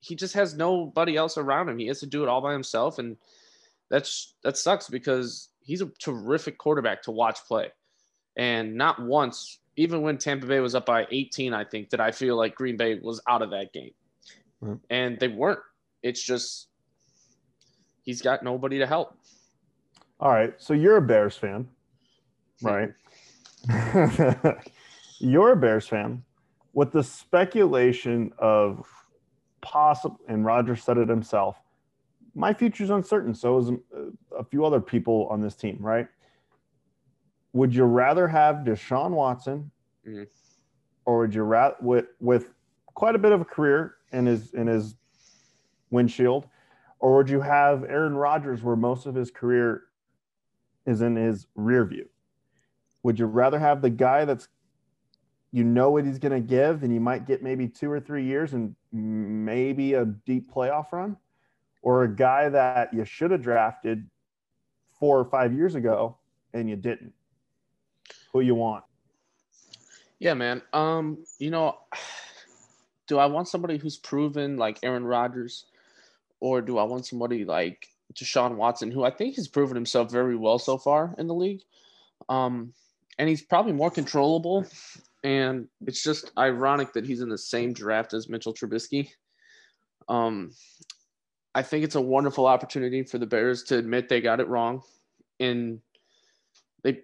[0.00, 1.78] he just has nobody else around him.
[1.78, 3.16] He has to do it all by himself, and
[3.90, 7.70] that's that sucks because he's a terrific quarterback to watch play.
[8.36, 12.10] And not once, even when Tampa Bay was up by 18, I think that I
[12.10, 13.92] feel like Green Bay was out of that game,
[14.60, 14.78] right.
[14.90, 15.60] and they weren't.
[16.02, 16.68] It's just
[18.02, 19.16] he's got nobody to help.
[20.18, 21.68] All right, so you're a Bears fan,
[22.60, 22.66] hmm.
[22.66, 22.92] right?
[25.18, 26.22] you're a Bears fan
[26.72, 28.86] with the speculation of
[29.60, 31.56] possible, and Roger said it himself.
[32.34, 33.34] My future's uncertain.
[33.34, 36.06] So is uh, a few other people on this team, right?
[37.52, 39.70] Would you rather have Deshaun Watson,
[40.06, 40.24] mm-hmm.
[41.04, 42.52] or would you rather with with
[42.94, 44.96] quite a bit of a career in his in his
[45.90, 46.46] windshield,
[46.98, 49.84] or would you have Aaron Rodgers, where most of his career
[50.86, 52.08] is in his rear view?
[53.02, 54.48] Would you rather have the guy that's
[55.52, 58.24] you know what he's going to give, and you might get maybe two or three
[58.24, 61.16] years and maybe a deep playoff run,
[61.82, 64.10] or a guy that you should have drafted
[64.98, 66.16] four or five years ago
[66.52, 67.12] and you didn't?
[68.36, 68.84] Who you want?
[70.18, 70.60] Yeah, man.
[70.74, 71.78] Um, you know,
[73.06, 75.64] do I want somebody who's proven like Aaron Rodgers,
[76.38, 80.36] or do I want somebody like Deshaun Watson, who I think has proven himself very
[80.36, 81.62] well so far in the league?
[82.28, 82.74] Um,
[83.18, 84.66] and he's probably more controllable
[85.24, 89.08] and it's just ironic that he's in the same draft as Mitchell Trubisky.
[90.08, 90.52] Um,
[91.54, 94.82] I think it's a wonderful opportunity for the Bears to admit they got it wrong,
[95.40, 95.80] and
[96.84, 97.00] they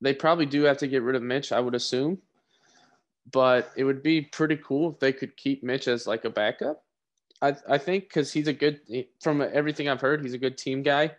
[0.00, 2.18] they probably do have to get rid of Mitch, I would assume.
[3.32, 6.82] But it would be pretty cool if they could keep Mitch as like a backup.
[7.42, 8.80] I I think because he's a good
[9.20, 11.12] from everything I've heard, he's a good team guy,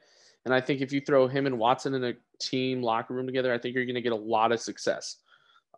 [0.45, 3.53] and I think if you throw him and Watson in a team locker room together,
[3.53, 5.17] I think you're going to get a lot of success.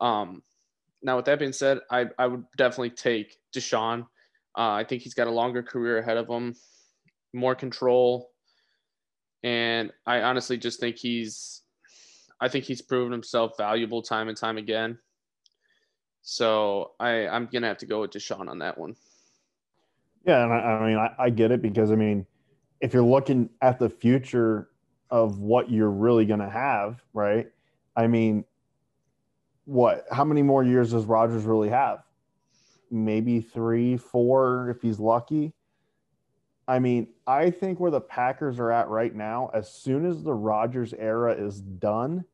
[0.01, 0.41] Um,
[1.01, 4.03] now, with that being said, I, I would definitely take Deshaun.
[4.57, 6.55] Uh, I think he's got a longer career ahead of him,
[7.33, 8.31] more control,
[9.43, 11.62] and I honestly just think he's,
[12.43, 14.97] I think he's proven himself valuable time and time again.
[16.23, 18.97] So I I'm gonna have to go with Deshaun on that one.
[20.27, 22.25] Yeah, and I, I mean I, I get it because I mean,
[22.82, 24.67] if you're looking at the future
[25.10, 27.47] of what you're really gonna have, right?
[27.95, 28.43] I mean,
[29.63, 30.06] what?
[30.12, 32.03] How many more years does Rodgers really have?
[32.91, 35.53] Maybe three, four, if he's lucky.
[36.67, 40.34] I mean, I think where the Packers are at right now, as soon as the
[40.34, 42.25] Rodgers era is done,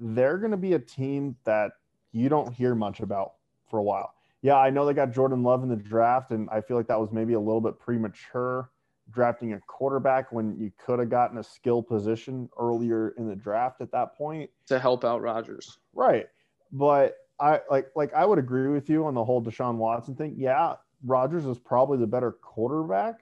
[0.00, 1.72] they're going to be a team that
[2.12, 3.34] you don't hear much about
[3.68, 4.14] for a while.
[4.42, 7.00] Yeah, I know they got Jordan Love in the draft, and I feel like that
[7.00, 8.70] was maybe a little bit premature
[9.10, 13.80] drafting a quarterback when you could have gotten a skill position earlier in the draft
[13.80, 15.78] at that point to help out Rodgers.
[15.94, 16.26] Right.
[16.72, 20.34] But I like like I would agree with you on the whole Deshaun Watson thing.
[20.36, 23.20] Yeah, Rodgers is probably the better quarterback.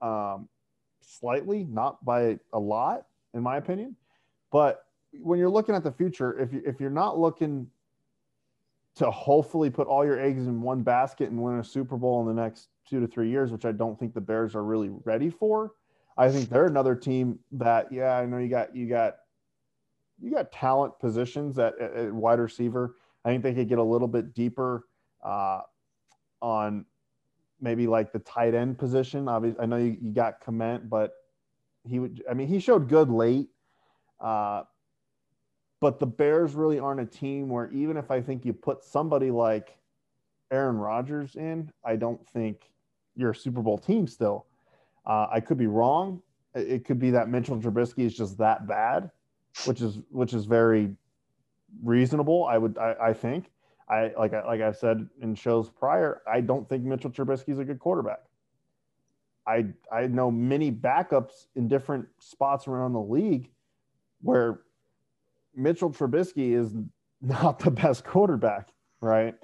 [0.00, 0.48] Um,
[1.00, 3.96] slightly, not by a lot, in my opinion.
[4.52, 4.83] But
[5.22, 7.68] when you're looking at the future, if you if you're not looking
[8.96, 12.34] to hopefully put all your eggs in one basket and win a Super Bowl in
[12.34, 15.30] the next two to three years, which I don't think the Bears are really ready
[15.30, 15.72] for.
[16.16, 19.16] I think they're another team that, yeah, I know you got you got
[20.20, 22.96] you got talent positions at, at wide receiver.
[23.24, 24.86] I think they could get a little bit deeper
[25.24, 25.62] uh,
[26.40, 26.84] on
[27.60, 29.28] maybe like the tight end position.
[29.28, 31.14] Obviously, I know you, you got Kmet, but
[31.84, 32.22] he would.
[32.30, 33.48] I mean, he showed good late.
[34.20, 34.62] Uh,
[35.80, 39.30] but the Bears really aren't a team where even if I think you put somebody
[39.30, 39.76] like
[40.50, 42.70] Aaron Rodgers in, I don't think
[43.16, 44.46] you're a Super Bowl team still.
[45.06, 46.22] Uh, I could be wrong.
[46.54, 49.10] It could be that Mitchell Trubisky is just that bad,
[49.66, 50.94] which is which is very
[51.82, 52.46] reasonable.
[52.46, 53.50] I would I, I think.
[53.88, 57.58] I like I like I've said in shows prior, I don't think Mitchell Trubisky is
[57.58, 58.20] a good quarterback.
[59.46, 63.50] I I know many backups in different spots around the league
[64.22, 64.60] where
[65.56, 66.74] Mitchell Trubisky is
[67.20, 68.68] not the best quarterback,
[69.00, 69.34] right?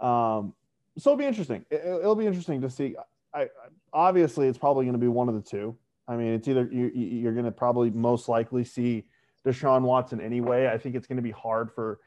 [0.00, 0.54] Um,
[0.98, 1.64] so it'll be interesting.
[1.70, 2.96] It, will be interesting to see.
[3.32, 3.48] I, I
[3.92, 5.76] obviously it's probably going to be one of the two.
[6.08, 9.04] I mean, it's either you, you're going to probably most likely see
[9.46, 10.66] Deshaun Watson anyway.
[10.66, 12.00] I think it's going to be hard for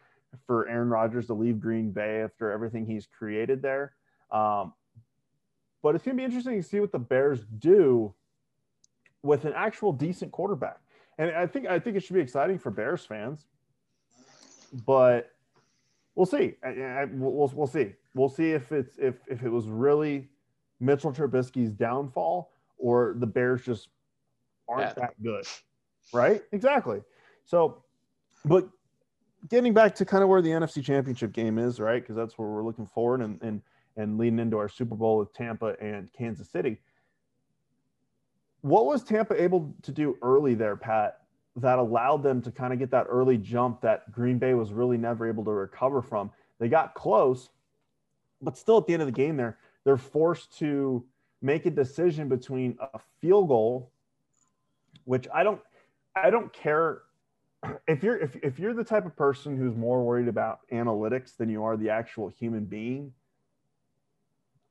[0.47, 3.93] for Aaron Rodgers to leave Green Bay after everything he's created there.
[4.31, 4.73] Um,
[5.81, 8.13] but it's going to be interesting to see what the Bears do
[9.21, 10.79] with an actual decent quarterback.
[11.17, 13.45] And I think I think it should be exciting for Bears fans.
[14.85, 15.31] But
[16.15, 16.55] we'll see.
[16.63, 17.93] I, I, we'll, we'll see.
[18.15, 20.29] We'll see if it's if if it was really
[20.79, 23.89] Mitchell Trubisky's downfall or the Bears just
[24.67, 25.05] aren't yeah.
[25.07, 25.45] that good.
[26.11, 26.43] Right?
[26.51, 27.01] Exactly.
[27.45, 27.83] So,
[28.45, 28.67] but
[29.49, 32.01] getting back to kind of where the NFC Championship game is, right?
[32.01, 33.61] Because that's where we're looking forward and and
[33.95, 36.79] and leading into our Super Bowl with Tampa and Kansas City.
[38.63, 41.19] What was Tampa able to do early there, Pat,
[41.57, 44.97] that allowed them to kind of get that early jump that Green Bay was really
[44.97, 46.31] never able to recover from?
[46.59, 47.49] They got close,
[48.41, 51.03] but still at the end of the game there, they're forced to
[51.41, 53.91] make a decision between a field goal,
[55.03, 55.59] which I don't
[56.15, 57.01] I don't care
[57.87, 61.49] if you're if, if you're the type of person who's more worried about analytics than
[61.49, 63.11] you are the actual human being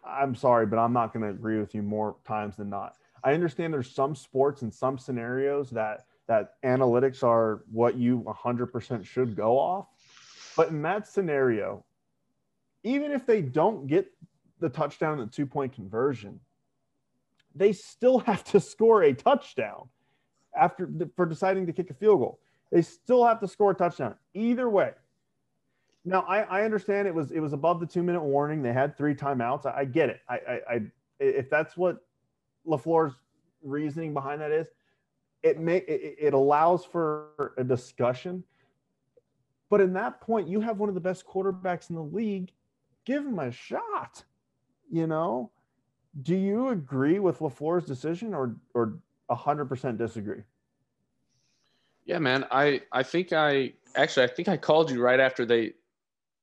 [0.05, 2.97] I'm sorry, but I'm not going to agree with you more times than not.
[3.25, 9.05] I understand there's some sports and some scenarios that that analytics are what you 100%
[9.05, 9.89] should go off.
[10.57, 11.85] But in that scenario,
[12.85, 14.07] even if they don't get
[14.61, 16.41] the touchdown and the two point conversion,
[17.55, 19.89] they still have to score a touchdown
[20.57, 22.41] after for deciding to kick a field goal.
[22.71, 24.93] They still have to score a touchdown either way.
[26.05, 28.63] Now I, I understand it was it was above the two minute warning.
[28.63, 29.67] They had three timeouts.
[29.67, 30.21] I, I get it.
[30.29, 30.81] I, I, I
[31.21, 31.99] if that's what
[32.67, 33.15] LaFleur's
[33.63, 34.67] reasoning behind that is,
[35.43, 38.45] it may it, it allows for a discussion.
[39.71, 42.53] But in that point, you have one of the best quarterbacks in the league.
[43.05, 44.23] Give him a shot.
[44.91, 45.51] You know,
[46.21, 48.99] do you agree with LaFleur's decision or or
[49.31, 50.43] hundred percent disagree?
[52.05, 52.45] Yeah, man.
[52.51, 55.73] I I think I actually I think I called you right after they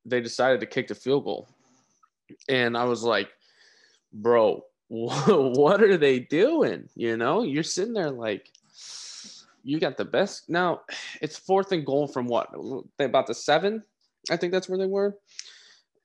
[0.05, 1.47] they decided to kick the field goal.
[2.47, 3.29] And I was like,
[4.13, 6.89] bro, what are they doing?
[6.95, 8.51] You know, you're sitting there like,
[9.63, 10.49] you got the best.
[10.49, 10.81] Now,
[11.21, 12.49] it's fourth and goal from what?
[12.97, 13.83] About the seven?
[14.31, 15.15] I think that's where they were.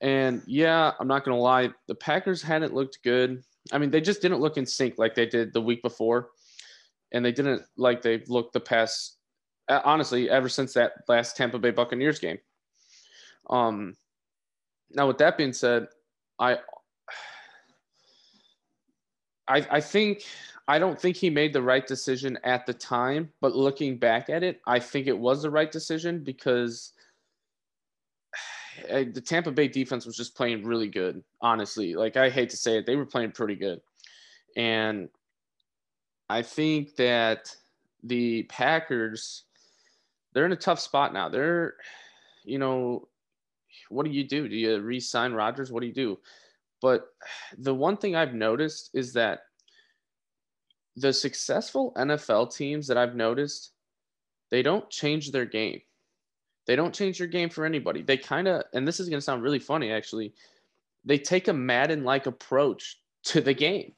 [0.01, 1.69] And yeah, I'm not going to lie.
[1.87, 3.43] The Packers hadn't looked good.
[3.71, 6.29] I mean, they just didn't look in sync like they did the week before.
[7.11, 9.17] And they didn't like they've looked the past,
[9.67, 12.37] honestly, ever since that last Tampa Bay Buccaneers game.
[13.49, 13.95] Um,
[14.91, 15.87] now, with that being said,
[16.37, 16.59] I,
[19.47, 20.23] I, I think
[20.67, 24.43] I don't think he made the right decision at the time, but looking back at
[24.43, 26.93] it, I think it was the right decision because
[28.87, 31.23] eh, the Tampa Bay defense was just playing really good.
[31.41, 33.81] Honestly, like I hate to say it, they were playing pretty good,
[34.55, 35.09] and
[36.29, 37.55] I think that
[38.03, 39.43] the Packers
[40.35, 41.29] they're in a tough spot now.
[41.29, 41.75] They're,
[42.43, 43.07] you know,
[43.89, 44.47] what do you do?
[44.47, 45.71] Do you re-sign Rodgers?
[45.71, 46.19] What do you do?
[46.85, 47.07] But
[47.57, 49.39] the one thing I've noticed is that
[50.95, 53.71] the successful NFL teams that I've noticed,
[54.51, 55.81] they don't change their game.
[56.67, 58.03] They don't change their game for anybody.
[58.03, 60.35] They kind of, and this is going to sound really funny actually,
[61.03, 63.93] they take a Madden like approach to the game.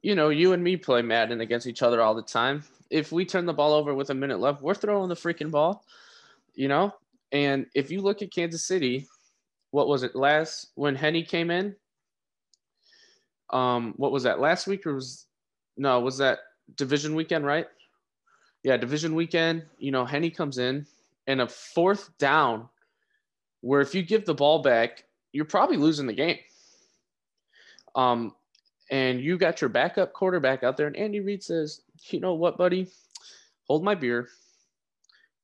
[0.00, 2.64] You know, you and me play Madden against each other all the time.
[2.88, 5.84] If we turn the ball over with a minute left, we're throwing the freaking ball.
[6.54, 6.94] You know,
[7.32, 9.08] and if you look at Kansas City,
[9.76, 11.76] what was it last when Henne came in?
[13.50, 15.26] Um, what was that last week or was
[15.76, 16.38] no, was that
[16.76, 17.66] division weekend, right?
[18.62, 19.64] Yeah, division weekend.
[19.76, 20.86] You know, Henne comes in
[21.26, 22.70] and a fourth down
[23.60, 26.38] where if you give the ball back, you're probably losing the game.
[27.94, 28.34] Um,
[28.90, 32.56] and you got your backup quarterback out there, and Andy Reid says, "You know what,
[32.56, 32.88] buddy?
[33.68, 34.30] Hold my beer.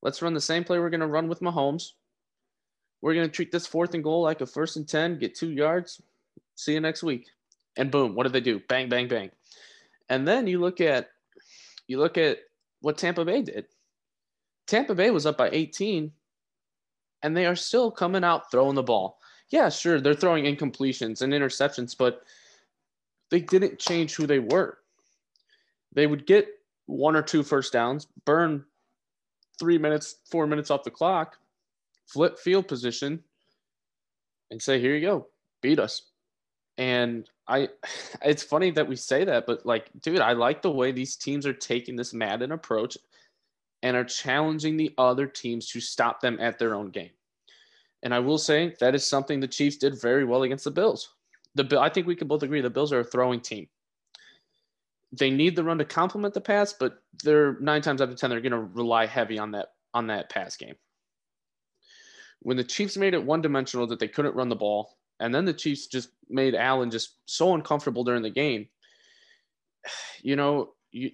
[0.00, 1.92] Let's run the same play we're going to run with Mahomes.
[3.02, 5.50] We're going to treat this fourth and goal like a first and 10, get two
[5.50, 6.00] yards.
[6.54, 7.26] See you next week.
[7.76, 8.60] And boom, what did they do?
[8.68, 9.30] Bang, bang, bang.
[10.08, 11.10] And then you look at
[11.88, 12.38] you look at
[12.80, 13.66] what Tampa Bay did.
[14.66, 16.12] Tampa Bay was up by 18
[17.22, 19.18] and they are still coming out throwing the ball.
[19.50, 22.22] Yeah, sure, they're throwing incompletions and interceptions, but
[23.30, 24.78] they didn't change who they were.
[25.92, 26.48] They would get
[26.86, 28.64] one or two first downs, burn
[29.58, 31.38] three minutes, four minutes off the clock,
[32.12, 33.22] flip field position,
[34.50, 35.28] and say, here you go,
[35.62, 36.02] beat us.
[36.78, 37.68] And I,
[38.22, 41.46] it's funny that we say that, but like, dude, I like the way these teams
[41.46, 42.96] are taking this Madden approach
[43.82, 47.10] and are challenging the other teams to stop them at their own game.
[48.02, 51.14] And I will say that is something the Chiefs did very well against the Bills.
[51.54, 53.68] The I think we can both agree the Bills are a throwing team
[55.12, 58.30] they need the run to complement the pass, but they're nine times out of ten
[58.30, 60.74] they're going to rely heavy on that on that pass game.
[62.42, 65.44] When the Chiefs made it one dimensional that they couldn't run the ball, and then
[65.44, 68.68] the Chiefs just made Allen just so uncomfortable during the game.
[70.24, 71.10] You know, you,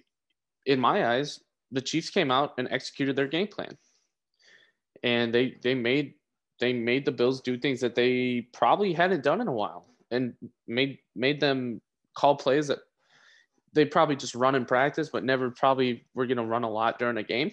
[0.67, 1.39] in my eyes,
[1.71, 3.75] the Chiefs came out and executed their game plan,
[5.01, 6.13] and they they made
[6.59, 10.35] they made the Bills do things that they probably hadn't done in a while, and
[10.67, 11.81] made made them
[12.15, 12.79] call plays that
[13.73, 16.99] they probably just run in practice, but never probably were going to run a lot
[16.99, 17.51] during a game.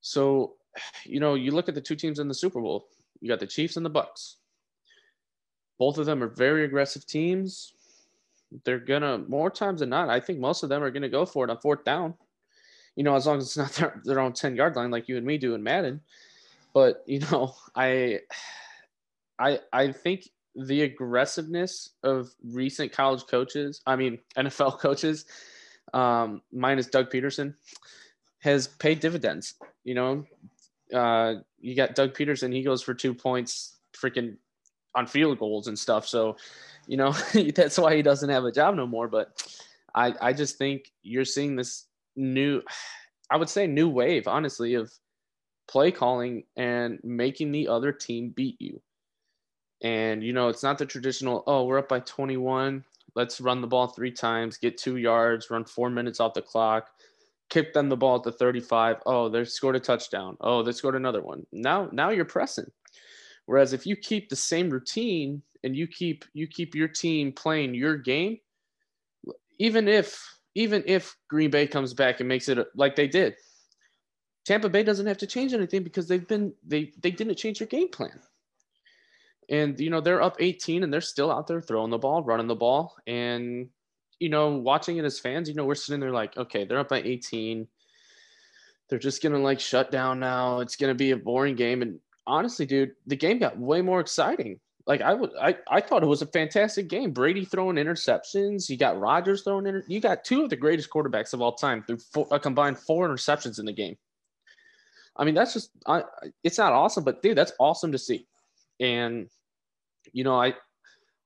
[0.00, 0.54] So,
[1.04, 2.88] you know, you look at the two teams in the Super Bowl.
[3.20, 4.36] You got the Chiefs and the Bucks.
[5.78, 7.72] Both of them are very aggressive teams.
[8.64, 10.08] They're gonna more times than not.
[10.08, 12.14] I think most of them are gonna go for it on fourth down.
[12.96, 15.16] You know, as long as it's not their, their own ten yard line like you
[15.16, 16.00] and me do in Madden.
[16.72, 18.20] But you know, I,
[19.38, 25.24] I, I think the aggressiveness of recent college coaches, I mean NFL coaches,
[25.92, 27.54] um, minus Doug Pederson,
[28.40, 29.54] has paid dividends.
[29.84, 30.24] You know,
[30.92, 32.52] uh, you got Doug Pederson.
[32.52, 34.36] he goes for two points, freaking
[34.94, 36.06] on field goals and stuff.
[36.06, 36.36] So,
[36.86, 37.12] you know,
[37.54, 39.08] that's why he doesn't have a job no more.
[39.08, 39.56] But
[39.94, 42.62] I, I just think you're seeing this new,
[43.30, 44.92] I would say, new wave, honestly, of
[45.66, 48.80] play calling and making the other team beat you.
[49.82, 52.84] And, you know, it's not the traditional, oh, we're up by 21.
[53.14, 56.88] Let's run the ball three times, get two yards, run four minutes off the clock,
[57.50, 58.96] kick them the ball at the 35.
[59.06, 60.36] Oh, they scored a touchdown.
[60.40, 61.46] Oh, they scored another one.
[61.52, 62.70] Now, now you're pressing.
[63.46, 67.74] Whereas if you keep the same routine and you keep you keep your team playing
[67.74, 68.38] your game,
[69.58, 70.22] even if
[70.54, 73.34] even if Green Bay comes back and makes it like they did,
[74.44, 77.68] Tampa Bay doesn't have to change anything because they've been they they didn't change their
[77.68, 78.18] game plan.
[79.50, 82.46] And you know, they're up 18 and they're still out there throwing the ball, running
[82.46, 82.96] the ball.
[83.06, 83.68] And,
[84.20, 86.88] you know, watching it as fans, you know, we're sitting there like, okay, they're up
[86.88, 87.66] by 18.
[88.88, 90.60] They're just gonna like shut down now.
[90.60, 91.82] It's gonna be a boring game.
[91.82, 94.60] And honestly, dude, the game got way more exciting.
[94.86, 97.12] Like I I, I thought it was a fantastic game.
[97.12, 98.68] Brady throwing interceptions.
[98.68, 101.82] You got Rodgers throwing inter- You got two of the greatest quarterbacks of all time
[101.82, 103.96] through four, a combined four interceptions in the game.
[105.16, 106.02] I mean, that's just, I,
[106.42, 108.26] it's not awesome, but dude, that's awesome to see.
[108.80, 109.28] And
[110.12, 110.54] you know, I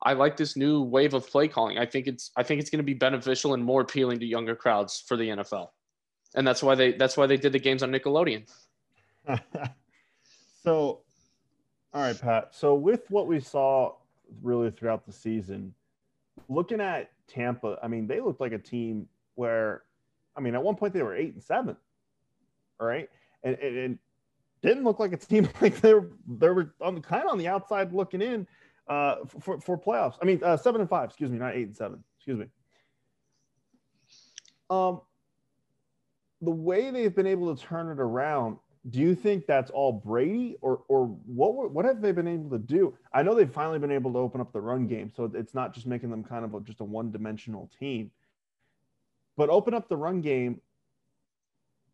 [0.03, 1.79] I like this new wave of play calling.
[1.79, 4.55] I think it's I think it's going to be beneficial and more appealing to younger
[4.55, 5.69] crowds for the NFL.
[6.35, 8.49] And that's why they that's why they did the games on Nickelodeon.
[10.63, 11.01] so
[11.95, 12.55] all right, Pat.
[12.55, 13.95] So with what we saw
[14.43, 15.75] really throughout the season,
[16.49, 19.83] looking at Tampa, I mean, they looked like a team where
[20.37, 21.77] I mean, at one point they were 8 and 7.
[22.81, 23.11] All right?
[23.43, 23.99] And, and, and
[24.63, 27.39] didn't look like a team like they were they were on the kind of on
[27.39, 28.47] the outside looking in
[28.89, 30.15] uh, for for playoffs.
[30.21, 31.11] I mean, uh, seven and five.
[31.11, 32.03] Excuse me, not eight and seven.
[32.17, 32.47] Excuse me.
[34.71, 35.01] Um,
[36.41, 38.59] the way they've been able to turn it around.
[38.89, 42.59] Do you think that's all Brady, or or what what have they been able to
[42.59, 42.97] do?
[43.13, 45.75] I know they've finally been able to open up the run game, so it's not
[45.75, 48.11] just making them kind of a, just a one dimensional team.
[49.37, 50.61] But open up the run game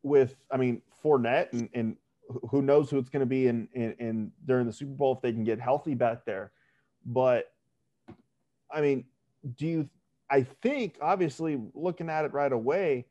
[0.03, 1.97] with, I mean, Fournette and, and
[2.51, 5.20] who knows who it's going to be in, in, in during the Super Bowl if
[5.20, 6.53] they can get healthy back there.
[7.05, 7.52] But
[8.72, 9.05] I mean,
[9.57, 9.88] do you?
[10.30, 13.07] I think obviously looking at it right away.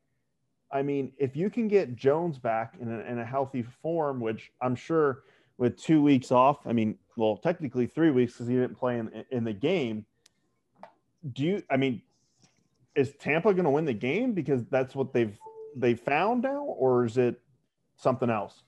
[0.71, 4.51] I mean, if you can get Jones back in a, in a healthy form, which
[4.59, 5.23] I'm sure
[5.57, 9.23] with two weeks off, I mean, well, technically three weeks because he didn't play in,
[9.29, 10.05] in the game.
[11.33, 11.63] Do you?
[11.69, 12.01] I mean,
[12.95, 15.37] is Tampa going to win the game because that's what they've
[15.75, 17.39] they found now, or is it
[17.95, 18.63] something else?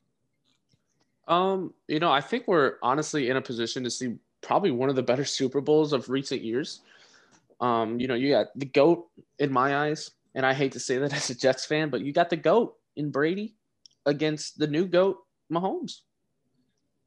[1.27, 4.15] Um, you know, I think we're honestly in a position to see
[4.45, 6.81] probably one of the better Super Bowls of recent years.
[7.59, 9.07] Um, you know, you got the GOAT
[9.39, 12.13] in my eyes, and I hate to say that as a Jets fan, but you
[12.13, 13.55] got the GOAT in Brady
[14.05, 15.17] against the new GOAT,
[15.51, 16.01] Mahomes.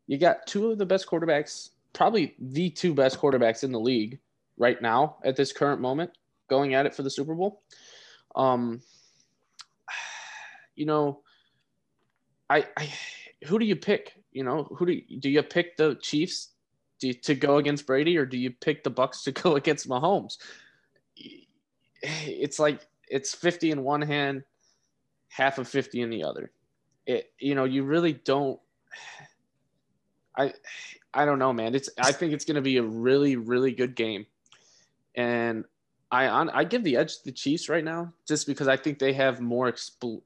[0.07, 4.19] You got two of the best quarterbacks, probably the two best quarterbacks in the league
[4.57, 6.11] right now at this current moment,
[6.49, 7.63] going at it for the Super Bowl.
[8.35, 8.81] Um,
[10.75, 11.21] you know,
[12.51, 12.93] I, I
[13.47, 14.15] who do you pick?
[14.33, 16.51] You know, who do you, do you pick the Chiefs
[17.03, 20.39] you, to go against Brady, or do you pick the Bucks to go against Mahomes?
[22.03, 24.45] It's like it's fifty in one hand,
[25.29, 26.51] half of fifty in the other.
[27.07, 28.61] It you know you really don't.
[30.37, 30.53] I
[31.13, 31.75] I don't know, man.
[31.75, 34.27] It's I think it's going to be a really really good game,
[35.15, 35.65] and
[36.11, 38.99] I on I give the edge to the Chiefs right now just because I think
[38.99, 40.23] they have more expl-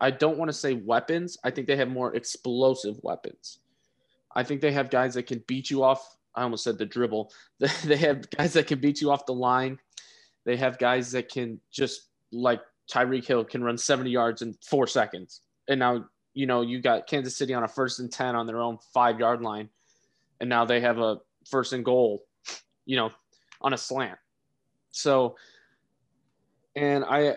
[0.00, 1.38] I don't want to say weapons.
[1.44, 3.59] I think they have more explosive weapons.
[4.34, 6.16] I think they have guys that can beat you off.
[6.34, 7.32] I almost said the dribble.
[7.84, 9.78] They have guys that can beat you off the line.
[10.44, 12.60] They have guys that can just like
[12.90, 15.42] Tyreek Hill can run 70 yards in four seconds.
[15.68, 18.60] And now you know, you got Kansas City on a first and 10 on their
[18.60, 19.68] own five yard line.
[20.40, 21.18] And now they have a
[21.48, 22.24] first and goal,
[22.86, 23.10] you know,
[23.60, 24.18] on a slant.
[24.90, 25.36] So,
[26.76, 27.36] and I,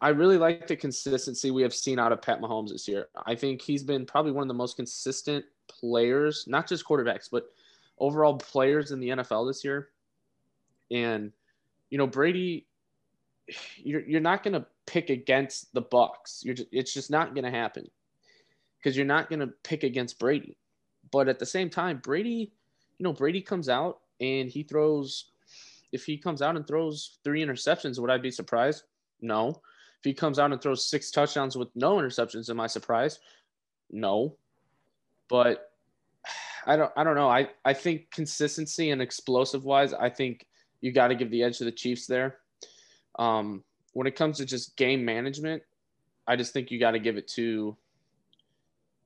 [0.00, 3.08] I really like the consistency we have seen out of Pat Mahomes this year.
[3.26, 7.44] I think he's been probably one of the most consistent players, not just quarterbacks, but
[7.98, 9.88] overall players in the NFL this year.
[10.90, 11.32] And,
[11.90, 12.66] you know, Brady,
[13.76, 16.42] you're, you're not going to pick against the Bucks.
[16.44, 17.88] You're just, it's just not going to happen
[18.78, 20.56] because you're not going to pick against Brady.
[21.12, 22.52] But at the same time, Brady,
[22.98, 25.26] you know, Brady comes out and he throws.
[25.92, 28.84] If he comes out and throws three interceptions, would I be surprised?
[29.20, 29.48] No.
[29.48, 33.18] If he comes out and throws six touchdowns with no interceptions, am I surprised?
[33.90, 34.36] No.
[35.30, 35.70] But
[36.66, 37.30] I don't I don't know.
[37.30, 40.46] I, I think consistency and explosive wise, I think
[40.80, 42.38] you got to give the edge to the Chiefs there.
[43.18, 45.62] Um, when it comes to just game management,
[46.26, 47.76] I just think you got to give it to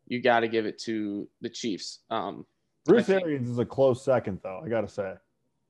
[0.06, 2.00] you got to give it to the Chiefs.
[2.10, 2.46] Um,
[2.84, 4.60] Bruce think, Arians is a close second, though.
[4.64, 5.14] I got to say.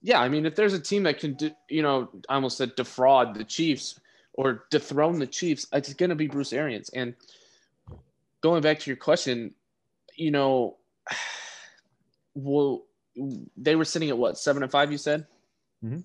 [0.02, 2.74] Yeah, I mean, if there's a team that can, do, you know, I almost said
[2.74, 4.00] defraud the Chiefs
[4.34, 6.90] or dethrone the Chiefs, it's going to be Bruce Arians.
[6.90, 7.14] And
[8.40, 9.55] going back to your question,
[10.16, 10.76] you know,
[12.34, 12.84] well,
[13.56, 14.90] they were sitting at what seven and five?
[14.90, 15.26] You said.
[15.84, 16.00] Mm-hmm.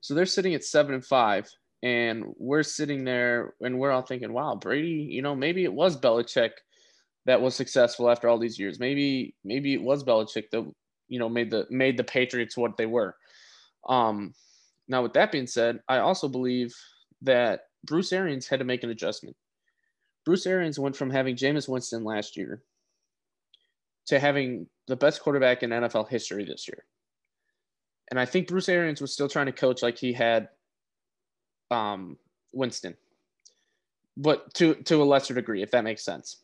[0.00, 1.50] So they're sitting at seven and five,
[1.82, 5.98] and we're sitting there, and we're all thinking, "Wow, Brady, you know, maybe it was
[5.98, 6.50] Belichick
[7.24, 8.78] that was successful after all these years.
[8.78, 10.70] Maybe, maybe it was Belichick that
[11.08, 13.16] you know made the made the Patriots what they were."
[13.88, 14.34] Um,
[14.88, 16.74] now, with that being said, I also believe
[17.22, 19.36] that Bruce Arians had to make an adjustment.
[20.24, 22.62] Bruce Arians went from having Jameis Winston last year
[24.06, 26.84] to having the best quarterback in NFL history this year.
[28.10, 30.48] And I think Bruce Arians was still trying to coach like he had
[31.70, 32.16] um,
[32.52, 32.96] Winston,
[34.16, 36.38] but to to a lesser degree, if that makes sense.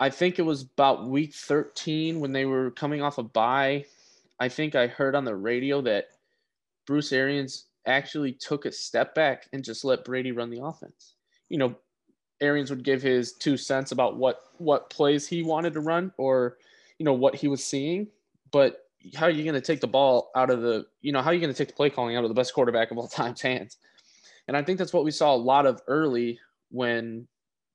[0.00, 3.84] I think it was about week 13 when they were coming off a bye.
[4.38, 6.06] I think I heard on the radio that
[6.86, 11.14] Bruce Arians actually took a step back and just let Brady run the offense.
[11.48, 11.76] You know,
[12.40, 16.58] Arians would give his two cents about what what plays he wanted to run or
[16.98, 18.08] you know what he was seeing,
[18.50, 18.84] but
[19.14, 21.34] how are you going to take the ball out of the you know how are
[21.34, 23.40] you going to take the play calling out of the best quarterback of all time's
[23.40, 23.76] hands?
[24.46, 26.38] And I think that's what we saw a lot of early
[26.70, 27.26] when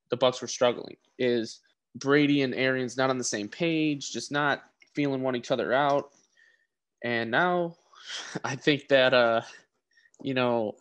[0.10, 1.60] the Bucks were struggling is
[1.96, 6.10] Brady and Arians not on the same page, just not feeling one each other out.
[7.04, 7.76] And now
[8.44, 9.42] I think that uh
[10.22, 10.76] you know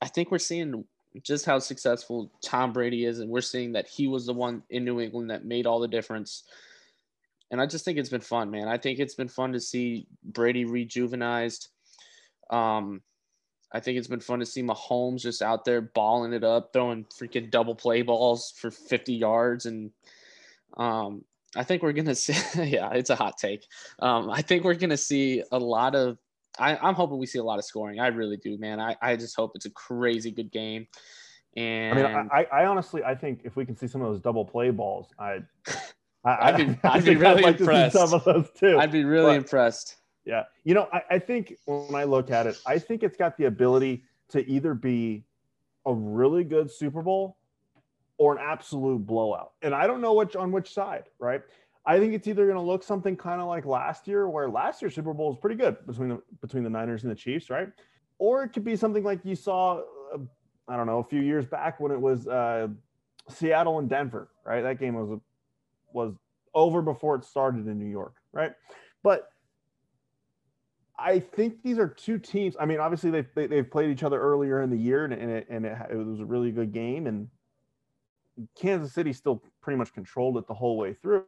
[0.00, 0.84] I think we're seeing
[1.22, 4.84] just how successful Tom Brady is, and we're seeing that he was the one in
[4.84, 6.44] New England that made all the difference.
[7.50, 8.68] And I just think it's been fun, man.
[8.68, 11.68] I think it's been fun to see Brady rejuvenized.
[12.50, 13.02] Um,
[13.72, 17.04] I think it's been fun to see Mahomes just out there balling it up, throwing
[17.04, 19.66] freaking double play balls for 50 yards.
[19.66, 19.90] And
[20.76, 21.24] um,
[21.56, 23.66] I think we're going to see, yeah, it's a hot take.
[23.98, 26.18] Um, I think we're going to see a lot of
[26.58, 28.00] I, am hoping we see a lot of scoring.
[28.00, 28.80] I really do, man.
[28.80, 30.86] I, I just hope it's a crazy good game.
[31.56, 34.20] And I mean, I, I honestly, I think if we can see some of those
[34.20, 35.46] double play balls, I'd,
[36.24, 37.96] I, would be, I'd be really I'd like impressed.
[37.96, 38.78] some of those too.
[38.78, 39.96] I'd be really but, impressed.
[40.24, 40.44] Yeah.
[40.64, 43.46] You know, I, I think when I look at it, I think it's got the
[43.46, 45.24] ability to either be
[45.86, 47.38] a really good Super Bowl
[48.18, 49.52] or an absolute blowout.
[49.62, 51.40] And I don't know which on which side, right?
[51.88, 54.82] I think it's either going to look something kind of like last year, where last
[54.82, 57.68] year's Super Bowl was pretty good between the between the Niners and the Chiefs, right?
[58.18, 59.80] Or it could be something like you saw,
[60.14, 60.18] uh,
[60.68, 62.68] I don't know, a few years back when it was uh,
[63.30, 64.60] Seattle and Denver, right?
[64.60, 65.18] That game was
[65.90, 66.12] was
[66.52, 68.52] over before it started in New York, right?
[69.02, 69.30] But
[70.98, 72.54] I think these are two teams.
[72.60, 75.06] I mean, obviously they've they, have they have played each other earlier in the year,
[75.06, 77.30] and, and it and it, it was a really good game, and
[78.54, 81.24] Kansas City still pretty much controlled it the whole way through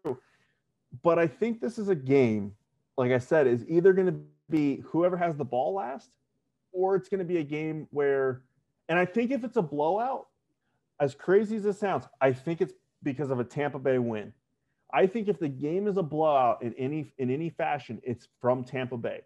[1.03, 2.55] but I think this is a game,
[2.97, 6.11] like I said, is either going to be whoever has the ball last,
[6.72, 8.43] or it's going to be a game where,
[8.88, 10.26] and I think if it's a blowout,
[11.01, 14.32] as crazy as it sounds, I think it's because of a Tampa Bay win.
[14.93, 18.64] I think if the game is a blowout in any in any fashion, it's from
[18.64, 19.20] Tampa Bay.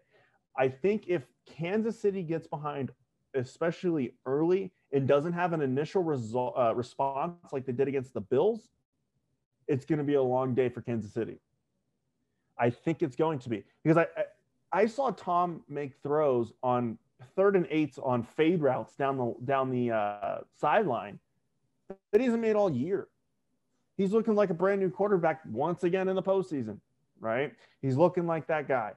[0.57, 2.91] I think if Kansas City gets behind,
[3.33, 8.21] especially early, and doesn't have an initial result uh, response like they did against the
[8.21, 8.69] Bills,
[9.67, 11.39] it's going to be a long day for Kansas City.
[12.57, 16.97] I think it's going to be because I, I, I saw Tom make throws on
[17.35, 21.19] third and eights on fade routes down the down the uh, sideline
[22.11, 23.07] that he hasn't made all year.
[23.97, 26.79] He's looking like a brand new quarterback once again in the postseason,
[27.19, 27.53] right?
[27.81, 28.93] He's looking like that guy.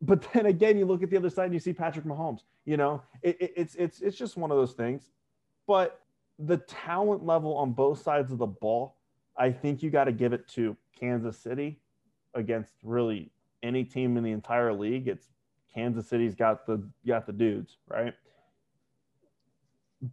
[0.00, 2.40] But then again, you look at the other side and you see Patrick Mahomes.
[2.64, 5.10] You know, it, it, it's it's it's just one of those things.
[5.66, 6.00] But
[6.38, 8.96] the talent level on both sides of the ball,
[9.38, 11.80] I think you got to give it to Kansas City
[12.34, 13.30] against really
[13.62, 15.08] any team in the entire league.
[15.08, 15.28] It's
[15.72, 18.14] Kansas City's got the got the dudes, right?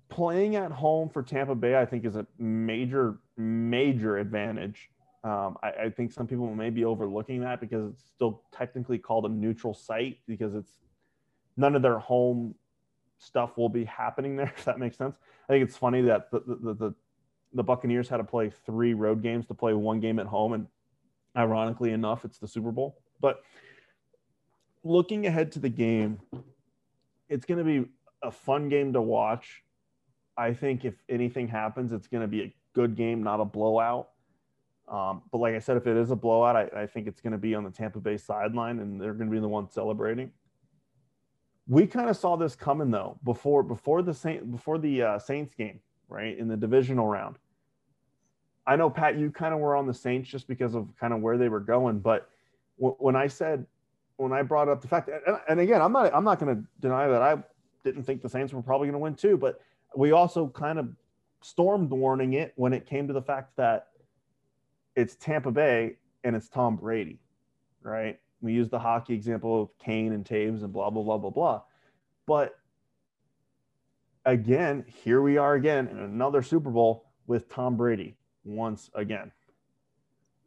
[0.09, 4.89] Playing at home for Tampa Bay, I think, is a major, major advantage.
[5.23, 9.26] Um, I, I think some people may be overlooking that because it's still technically called
[9.26, 10.71] a neutral site because it's
[11.57, 12.55] none of their home
[13.17, 14.53] stuff will be happening there.
[14.57, 15.17] If that makes sense.
[15.49, 16.95] I think it's funny that the the, the,
[17.56, 20.68] the Buccaneers had to play three road games to play one game at home, and
[21.36, 23.01] ironically enough, it's the Super Bowl.
[23.20, 23.41] But
[24.84, 26.20] looking ahead to the game,
[27.30, 27.89] it's going to be
[28.22, 29.64] a fun game to watch.
[30.38, 34.10] I think if anything happens, it's going to be a good game, not a blowout.
[34.88, 37.32] Um, but like I said, if it is a blowout, I, I think it's going
[37.32, 40.32] to be on the Tampa Bay sideline, and they're going to be the ones celebrating.
[41.68, 45.56] We kind of saw this coming though before before the Saint before the uh, Saints
[45.56, 45.80] game,
[46.10, 47.38] right in the divisional round.
[48.68, 51.22] I know Pat, you kind of were on the Saints just because of kind of
[51.22, 52.30] where they were going, but
[52.80, 53.66] w- when I said
[54.18, 56.63] when I brought up the fact, and, and again, I'm not I'm not going to
[56.80, 57.38] deny that I
[57.84, 59.61] didn't think the Saints were probably going to win too, but
[59.95, 60.89] we also kind of
[61.41, 63.89] stormed warning it when it came to the fact that
[64.95, 67.20] it's Tampa Bay and it's Tom Brady,
[67.84, 68.20] right?
[68.41, 71.61] We use the hockey example of Kane and Toews and blah, blah, blah, blah, blah.
[72.26, 72.55] But
[74.26, 78.16] again, here we are again in another Super Bowl with Tom Brady
[78.46, 79.32] once again.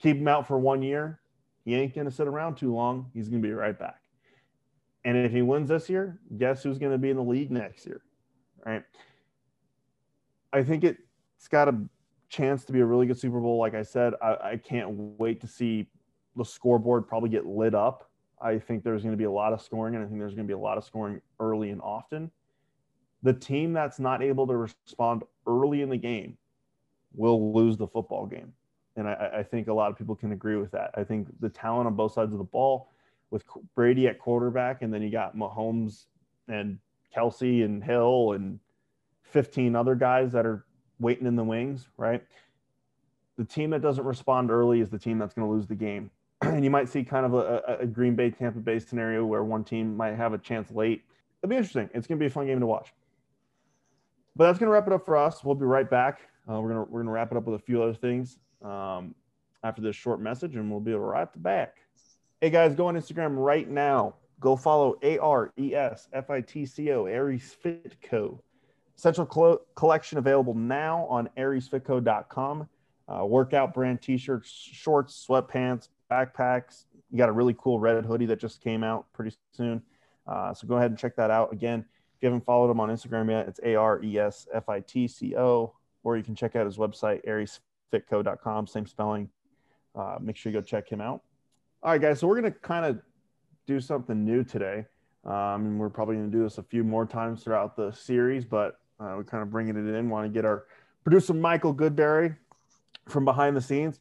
[0.01, 1.21] Keep him out for one year.
[1.65, 3.11] He ain't going to sit around too long.
[3.13, 4.01] He's going to be right back.
[5.05, 7.87] And if he wins this year, guess who's going to be in the league next
[7.87, 8.03] year?
[8.65, 8.83] Right.
[10.53, 11.79] I think it's got a
[12.29, 13.59] chance to be a really good Super Bowl.
[13.59, 14.89] Like I said, I, I can't
[15.19, 15.87] wait to see
[16.37, 18.11] the scoreboard probably get lit up.
[18.41, 20.47] I think there's going to be a lot of scoring, and I think there's going
[20.47, 22.31] to be a lot of scoring early and often.
[23.23, 26.38] The team that's not able to respond early in the game
[27.19, 28.53] will lose the football game.
[28.97, 30.91] And I, I, think a lot of people can agree with that.
[30.95, 32.91] I think the talent on both sides of the ball,
[33.31, 33.45] with
[33.75, 36.07] Brady at quarterback, and then you got Mahomes
[36.49, 36.79] and
[37.15, 38.59] Kelce and Hill and
[39.25, 40.65] 15 other guys that are
[40.99, 42.25] waiting in the wings, right?
[43.37, 46.11] The team that doesn't respond early is the team that's going to lose the game.
[46.43, 49.65] and you might see kind of a, a, Green Bay Tampa Bay scenario where one
[49.65, 51.03] team might have a chance late.
[51.43, 51.91] It'll be interesting.
[51.95, 52.93] It's going to be a fun game to watch.
[54.37, 55.43] But that's going to wrap it up for us.
[55.43, 56.21] We'll be right back.
[56.51, 59.15] Uh, we're to we're to wrap it up with a few other things um,
[59.63, 61.77] after this short message, and we'll be right back.
[62.41, 64.15] Hey guys, go on Instagram right now.
[64.41, 68.41] Go follow A R E S F I T C O Ares Fit Co.
[68.95, 72.69] Central collection available now on aresfitco.com.
[73.09, 76.85] Uh, workout brand t-shirts, shorts, sweatpants, backpacks.
[77.11, 79.83] You got a really cool red hoodie that just came out pretty soon.
[80.27, 81.53] Uh, so go ahead and check that out.
[81.53, 81.81] Again,
[82.17, 84.81] if you haven't followed them on Instagram yet, it's A R E S F I
[84.81, 85.73] T C O,
[86.05, 89.29] or you can check out his website, aresfitco.com, same spelling.
[89.95, 91.23] Uh, make sure you go check him out.
[91.83, 92.21] All right, guys.
[92.21, 93.01] So we're going to kind of
[93.67, 94.87] do something new today.
[95.25, 98.45] Um, and we're probably going to do this a few more times throughout the series,
[98.45, 100.09] but uh, we're kind of bringing it in.
[100.09, 100.65] Want to get our
[101.05, 102.37] producer Michael Goodberry
[103.07, 104.01] from behind the scenes.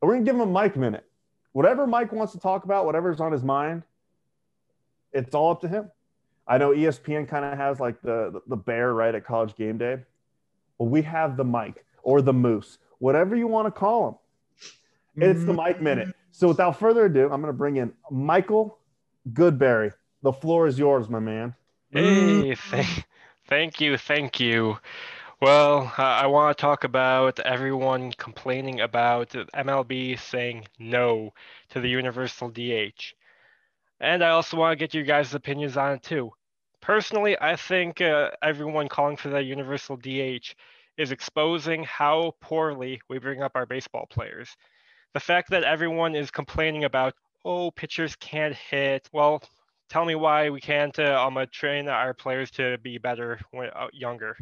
[0.00, 1.04] We're gonna give him a mic minute.
[1.52, 3.82] Whatever Mike wants to talk about, whatever's on his mind,
[5.12, 5.90] it's all up to him.
[6.46, 9.98] I know ESPN kind of has like the the bear right at College Game Day.
[10.78, 14.14] Well, we have the mic or the moose, whatever you want to call him.
[15.18, 16.14] It's the mic minute.
[16.30, 18.78] So without further ado, I'm going to bring in Michael
[19.32, 19.92] Goodberry.
[20.22, 21.54] The floor is yours, my man.
[21.90, 23.06] Hey, thank,
[23.48, 24.78] Thank you, thank you.
[25.40, 31.32] Well, uh, I want to talk about everyone complaining about MLB saying no
[31.70, 33.14] to the universal DH.
[34.00, 36.32] And I also want to get you guys' opinions on it too.
[36.86, 40.54] Personally, I think uh, everyone calling for the universal DH
[40.96, 44.56] is exposing how poorly we bring up our baseball players.
[45.12, 47.14] The fact that everyone is complaining about,
[47.44, 49.08] oh, pitchers can't hit.
[49.12, 49.42] Well,
[49.90, 53.68] tell me why we can't uh, um, uh, train our players to be better when
[53.70, 54.36] uh, younger.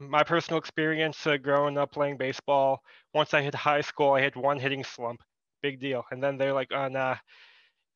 [0.00, 2.82] My personal experience uh, growing up playing baseball,
[3.14, 5.22] once I hit high school, I hit one hitting slump.
[5.62, 6.02] Big deal.
[6.10, 7.14] And then they're like, oh, nah,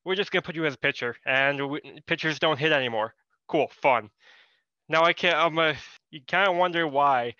[0.05, 1.17] we're just going to put you as a pitcher.
[1.25, 3.13] And we, pitchers don't hit anymore.
[3.47, 4.09] Cool, fun.
[4.89, 5.75] Now I can't, I'm a.
[6.11, 7.35] you kind of wonder why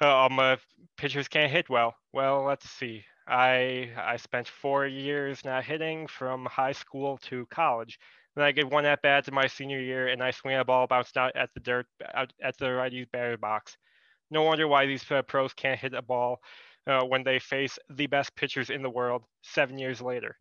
[0.00, 0.56] uh, um, uh,
[0.96, 1.94] pitchers can't hit well.
[2.12, 3.04] Well, let's see.
[3.26, 7.98] I I spent four years not hitting from high school to college.
[8.34, 10.86] Then I get one at bat in my senior year, and I swing a ball
[10.86, 13.76] bounced out at the dirt at the righty batter box.
[14.30, 16.40] No wonder why these uh, pros can't hit a ball
[16.86, 20.36] uh, when they face the best pitchers in the world seven years later.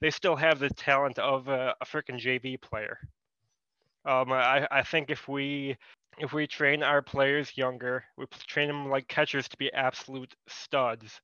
[0.00, 2.98] They still have the talent of a freaking JV player.
[4.06, 5.76] Um, I, I think if we
[6.18, 11.20] if we train our players younger, we train them like catchers to be absolute studs.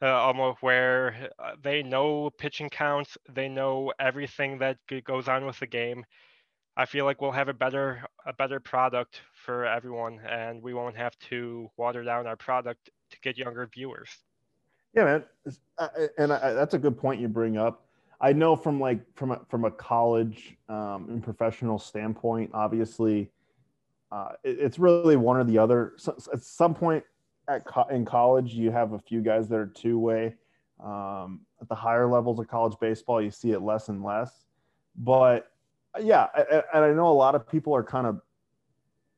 [0.00, 5.58] Uh, almost where uh, they know pitching counts, they know everything that goes on with
[5.60, 6.04] the game.
[6.76, 10.96] I feel like we'll have a better a better product for everyone, and we won't
[10.96, 14.10] have to water down our product to get younger viewers.
[14.94, 15.24] Yeah, man,
[16.18, 17.86] and I, that's a good point you bring up.
[18.22, 23.30] I know from like from a, from a college um, and professional standpoint, obviously,
[24.12, 25.94] uh, it, it's really one or the other.
[25.96, 27.02] So, at some point
[27.48, 30.36] at co- in college, you have a few guys that are two way.
[30.82, 34.44] Um, at the higher levels of college baseball, you see it less and less.
[34.96, 35.50] But
[36.00, 36.28] yeah,
[36.74, 38.20] and I know a lot of people are kind of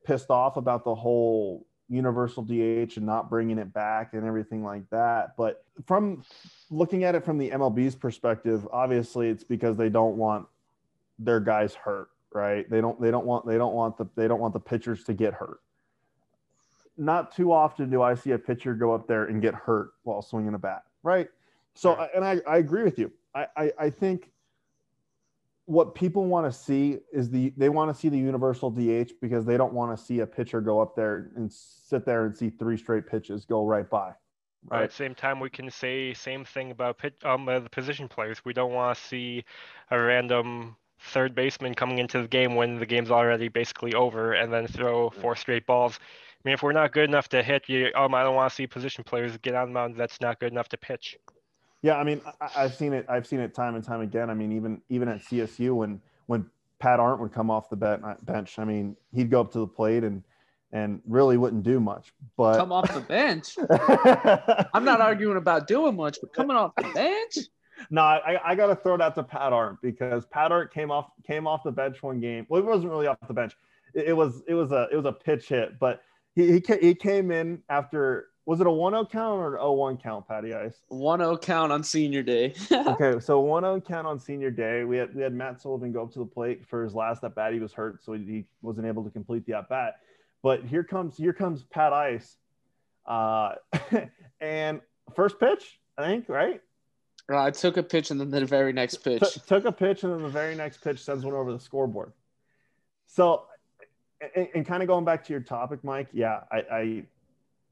[0.03, 4.89] pissed off about the whole universal DH and not bringing it back and everything like
[4.89, 5.35] that.
[5.37, 6.23] But from
[6.69, 10.47] looking at it from the MLB's perspective, obviously it's because they don't want
[11.19, 12.69] their guys hurt, right?
[12.69, 15.13] They don't they don't want they don't want the they don't want the pitchers to
[15.13, 15.59] get hurt.
[16.97, 20.21] Not too often do I see a pitcher go up there and get hurt while
[20.21, 21.27] swinging a bat, right?
[21.73, 23.11] So, and I, I agree with you.
[23.35, 24.31] I, I, I think
[25.65, 29.45] what people want to see is the they want to see the universal DH because
[29.45, 32.49] they don't want to see a pitcher go up there and sit there and see
[32.51, 34.11] three straight pitches go right by.
[34.67, 34.83] Right.
[34.83, 38.07] At the same time, we can say same thing about pitch, um uh, the position
[38.07, 38.43] players.
[38.45, 39.43] We don't want to see
[39.91, 44.51] a random third baseman coming into the game when the game's already basically over and
[44.51, 45.99] then throw four straight balls.
[45.99, 48.55] I mean, if we're not good enough to hit, you um, I don't want to
[48.55, 51.17] see position players get on the mound that's not good enough to pitch.
[51.81, 53.05] Yeah, I mean, I, have seen it.
[53.07, 54.29] I've seen it time and time again.
[54.29, 56.49] I mean, even even at CSU when when
[56.79, 59.67] Pat Arndt would come off the uh, bench, I mean, he'd go up to the
[59.67, 60.23] plate and
[60.71, 62.13] and really wouldn't do much.
[62.37, 63.55] But come off the bench.
[64.73, 67.37] I'm not arguing about doing much, but coming off the bench.
[67.89, 70.91] No, I, I got to throw it out to Pat Arndt because Pat Arndt came
[70.91, 72.45] off came off the bench one game.
[72.49, 73.55] Well, it wasn't really off the bench.
[73.93, 76.01] It, it was it was a it was a pitch hit, but
[76.35, 80.27] he he, he came in after was it a 1-0 count or an 0-1 count,
[80.27, 80.75] Patty Ice?
[80.91, 82.53] 1-0 count on senior day.
[82.71, 84.83] okay, so 1-0 count on senior day.
[84.83, 87.33] We had we had Matt Sullivan go up to the plate for his last at
[87.33, 87.53] bat.
[87.53, 89.99] He was hurt, so he wasn't able to complete the at bat.
[90.43, 92.37] But here comes here comes Pat Ice,
[93.07, 93.55] uh,
[94.39, 94.79] and
[95.15, 96.61] first pitch, I think, right?
[97.31, 99.21] Uh, I took a pitch and then the very next pitch.
[99.21, 102.13] T- took a pitch and then the very next pitch sends one over the scoreboard.
[103.07, 103.45] So,
[104.35, 106.09] and, and kind of going back to your topic, Mike.
[106.13, 107.03] Yeah, I, I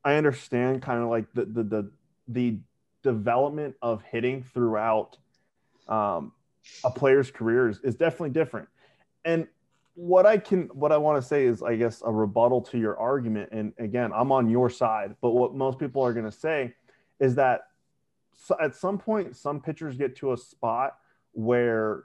[0.03, 1.91] I understand kind of like the the the,
[2.27, 2.57] the
[3.03, 5.17] development of hitting throughout
[5.87, 6.31] um,
[6.83, 8.69] a player's career is, is definitely different.
[9.25, 9.47] And
[9.95, 12.97] what I can what I want to say is I guess a rebuttal to your
[12.97, 13.49] argument.
[13.51, 16.73] And again, I'm on your side, but what most people are going to say
[17.19, 17.61] is that
[18.61, 20.97] at some point some pitchers get to a spot
[21.31, 22.03] where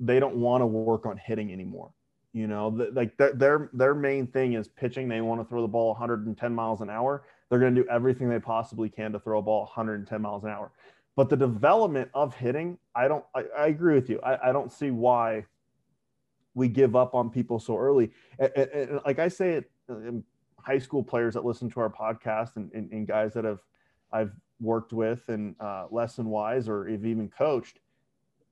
[0.00, 1.90] they don't want to work on hitting anymore.
[2.32, 5.08] You know, like their their main thing is pitching.
[5.08, 7.24] They want to throw the ball 110 miles an hour.
[7.48, 10.50] They're going to do everything they possibly can to throw a ball 110 miles an
[10.50, 10.70] hour.
[11.16, 13.24] But the development of hitting, I don't.
[13.34, 14.20] I, I agree with you.
[14.20, 15.46] I, I, don't see why
[16.54, 18.10] we give up on people so early.
[18.38, 19.70] And, and, and like I say it,
[20.58, 23.60] high school players that listen to our podcast and, and, and guys that have
[24.12, 27.80] I've worked with and uh, lesson wise or have even coached.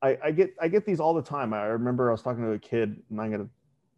[0.02, 1.54] I, I, get I get these all the time.
[1.54, 3.48] I remember I was talking to a kid, and I'm gonna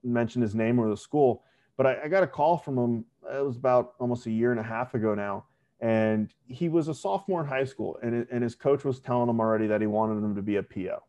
[0.02, 1.44] mention his name or the school,
[1.76, 3.04] but I, I got a call from him.
[3.32, 5.44] It was about almost a year and a half ago now,
[5.80, 9.40] and he was a sophomore in high school, and and his coach was telling him
[9.40, 11.02] already that he wanted him to be a PO.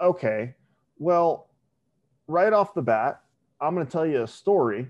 [0.00, 0.54] Okay,
[0.98, 1.50] well,
[2.26, 3.22] right off the bat,
[3.60, 4.88] I'm going to tell you a story.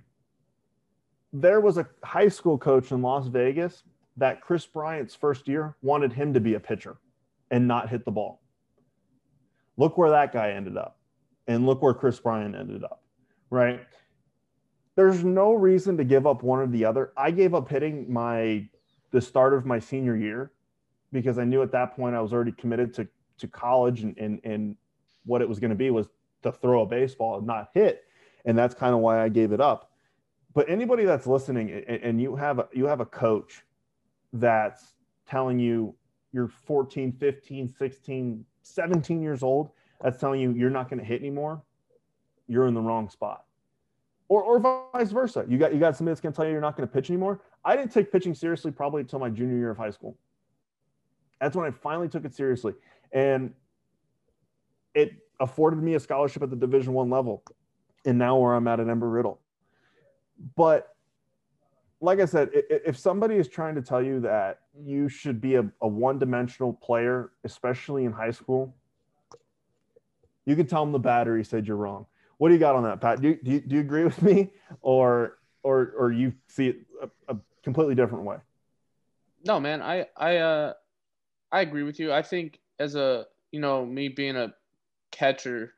[1.33, 3.83] There was a high school coach in Las Vegas
[4.17, 6.97] that Kris Bryant's first year wanted him to be a pitcher
[7.51, 8.41] and not hit the ball.
[9.77, 10.99] Look where that guy ended up.
[11.47, 13.03] And look where Kris Bryant ended up
[13.51, 13.81] right?
[14.95, 17.13] There's no reason to give up one or the other.
[17.17, 18.69] I gave up hitting my
[19.11, 20.53] the start of my senior year
[21.13, 24.41] because I knew at that point I was already committed to to college and and,
[24.45, 24.77] and
[25.25, 26.07] what it was going to be was
[26.43, 28.05] to throw a baseball and not hit,
[28.45, 29.91] and that's kind of why I gave it up.
[30.55, 33.63] But anybody that's listening and, and you have a, you have a coach
[34.33, 34.95] that's
[35.29, 35.95] telling you
[36.33, 39.71] you're 14, 15, 16, 17 years old
[40.03, 41.63] that's telling you you're not going to hit anymore
[42.49, 43.45] you're in the wrong spot.
[44.29, 44.59] Or, or
[44.93, 45.45] vice versa.
[45.49, 47.11] You got you got somebody that's going to tell you you're not going to pitch
[47.11, 47.43] anymore.
[47.65, 50.17] I didn't take pitching seriously probably until my junior year of high school.
[51.41, 52.75] That's when I finally took it seriously,
[53.13, 53.53] and
[54.95, 57.45] it afforded me a scholarship at the Division One level,
[58.05, 59.39] and now where I'm at at Embry-Riddle.
[60.57, 60.97] But
[62.01, 65.71] like I said, if somebody is trying to tell you that you should be a,
[65.83, 68.75] a one-dimensional player, especially in high school,
[70.47, 72.07] you can tell them the battery said you're wrong.
[72.39, 73.21] What do you got on that, Pat?
[73.21, 77.35] Do do you, do you agree with me, or or or you see it a,
[77.35, 78.37] a completely different way?
[79.45, 80.73] No, man, I I uh
[81.53, 82.13] I agree with you.
[82.13, 84.53] I think as a you know me being a
[85.11, 85.75] catcher,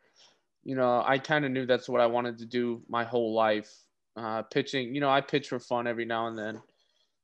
[0.65, 3.73] you know I kind of knew that's what I wanted to do my whole life.
[4.17, 6.61] Uh, pitching, you know, I pitch for fun every now and then.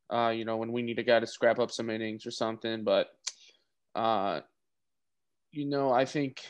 [0.09, 2.85] Uh, you know, when we need a guy to scrap up some innings or something,
[2.85, 3.09] but
[3.97, 4.41] uh,
[5.51, 6.43] you know, I think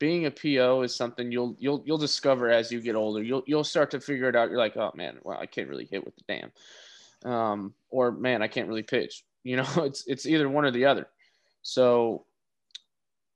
[0.00, 3.22] being a PO is something you'll you'll you'll discover as you get older.
[3.22, 4.48] You'll you'll start to figure it out.
[4.48, 8.42] You're like, oh man, well I can't really hit with the damn, um, or man
[8.42, 9.22] I can't really pitch.
[9.42, 11.06] You know, it's it's either one or the other.
[11.62, 12.26] So,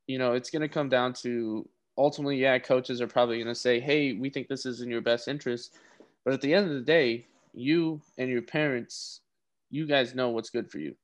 [0.06, 4.12] you know, it's gonna come down to ultimately, yeah, coaches are probably gonna say, hey,
[4.12, 5.78] we think this is in your best interest,
[6.22, 9.22] but at the end of the day, you and your parents,
[9.70, 10.94] you guys know what's good for you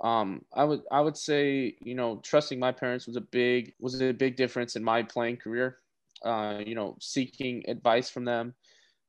[0.00, 4.00] um, I would I would say you know trusting my parents was a big was
[4.00, 5.78] a big difference in my playing career.
[6.24, 8.54] Uh, you know, seeking advice from them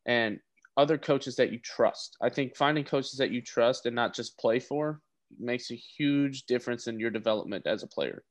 [0.06, 0.40] and
[0.78, 2.16] other coaches that you trust.
[2.22, 5.02] I think finding coaches that you trust and not just play for
[5.38, 8.24] makes a huge difference in your development as a player.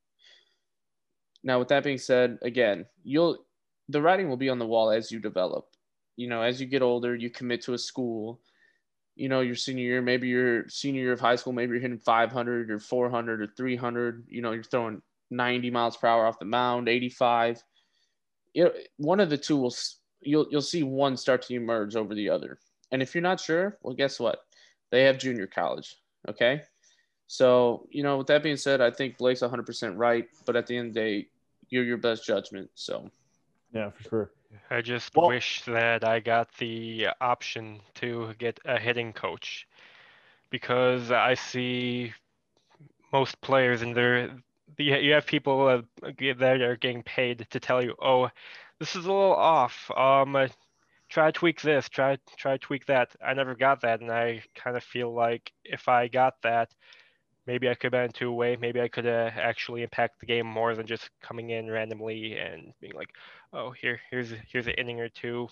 [1.44, 3.38] Now, with that being said, again, you'll
[3.88, 5.66] the writing will be on the wall as you develop.
[6.16, 8.40] You know, as you get older, you commit to a school
[9.16, 11.98] you know, your senior year, maybe your senior year of high school, maybe you're hitting
[11.98, 14.24] 500 or 400 or 300.
[14.28, 17.62] You know, you're throwing 90 miles per hour off the mound, 85.
[18.54, 19.74] You know, one of the two will
[20.20, 22.58] you'll you'll see one start to emerge over the other.
[22.92, 24.40] And if you're not sure, well, guess what?
[24.90, 25.96] They have junior college.
[26.28, 26.62] Okay.
[27.28, 30.26] So, you know, with that being said, I think Blake's 100% right.
[30.46, 31.28] But at the end of the day,
[31.68, 32.70] you're your best judgment.
[32.74, 33.08] So,
[33.72, 34.30] yeah, for sure.
[34.70, 39.66] I just well, wish that I got the option to get a hitting coach
[40.50, 42.12] because I see
[43.12, 44.30] most players in their
[44.78, 45.82] you have people
[46.38, 48.30] that are getting paid to tell you, oh,
[48.78, 49.90] this is a little off.
[49.96, 50.48] Um,
[51.08, 53.10] try tweak this, try try tweak that.
[53.24, 56.70] I never got that, and I kind of feel like if I got that,
[57.46, 58.56] maybe I could have been two way.
[58.56, 62.72] Maybe I could have actually impact the game more than just coming in randomly and
[62.80, 63.10] being like,
[63.52, 65.48] oh, here, here's here's an inning or two.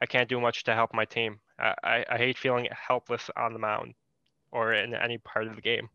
[0.00, 1.38] I can't do much to help my team.
[1.58, 3.94] I, I, I hate feeling helpless on the mound
[4.50, 5.88] or in any part of the game.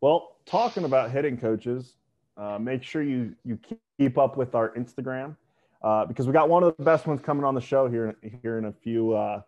[0.00, 1.94] Well, talking about hitting coaches,
[2.36, 3.58] uh, make sure you you
[3.98, 5.36] keep up with our Instagram
[5.82, 8.58] uh, because we got one of the best ones coming on the show here here
[8.58, 9.42] in a few uh,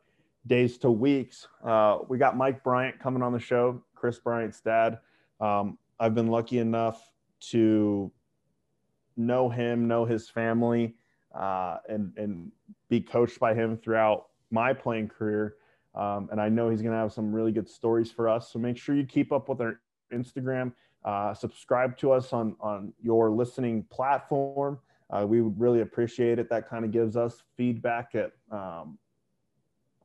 [0.47, 1.49] days to weeks.
[1.65, 4.99] Uh, we got Mike Bryant coming on the show, Kris Bryant's dad.
[5.41, 7.11] Um, I've been lucky enough
[7.53, 8.13] to
[9.17, 10.95] know him, know his family,
[11.35, 12.53] uh, and and
[12.91, 15.55] be coached by him throughout my playing career.
[15.95, 18.53] Um, and I know he's going to have some really good stories for us.
[18.53, 19.81] So make sure you keep up with our
[20.13, 20.75] Instagram.
[21.03, 24.79] Uh, subscribe to us on on your listening platform.
[25.09, 26.51] Uh, we would really appreciate it.
[26.51, 28.99] That kind of gives us feedback at um,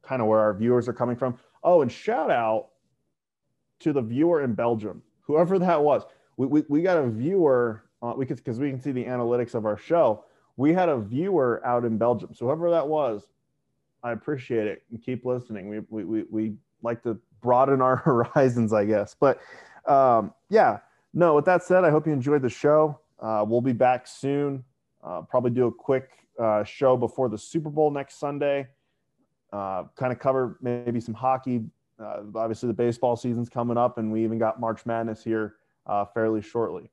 [0.03, 1.37] kind of where our viewers are coming from.
[1.65, 2.69] Oh, and shout out
[3.80, 6.03] to the viewer in Belgium, whoever that was.
[6.38, 9.65] We, we, we got a viewer uh, we because we can see the analytics of
[9.65, 10.23] our show.
[10.57, 13.27] We had a viewer out in Belgium, so whoever that was,
[14.03, 15.69] I appreciate it and keep listening.
[15.69, 17.95] We we we, we like to broaden our
[18.36, 19.15] horizons, I guess.
[19.19, 19.39] But
[19.86, 20.80] um, yeah,
[21.13, 21.36] no.
[21.36, 22.99] With that said, I hope you enjoyed the show.
[23.19, 24.63] Uh, we'll be back soon.
[25.03, 26.09] Uh, probably do a quick
[26.39, 28.67] uh, show before the Super Bowl next Sunday.
[29.51, 31.63] Uh, kind of cover maybe some hockey.
[31.99, 36.05] Uh, obviously, the baseball season's coming up, and we even got March Madness here uh,
[36.05, 36.89] fairly shortly.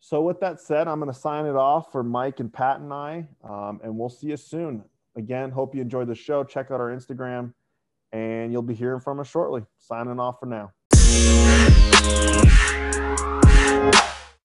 [0.00, 2.92] So, with that said, I'm going to sign it off for Mike and Pat and
[2.92, 4.84] I, um, and we'll see you soon.
[5.16, 6.44] Again, hope you enjoyed the show.
[6.44, 7.54] Check out our Instagram,
[8.12, 9.62] and you'll be hearing from us shortly.
[9.78, 10.72] Signing off for now.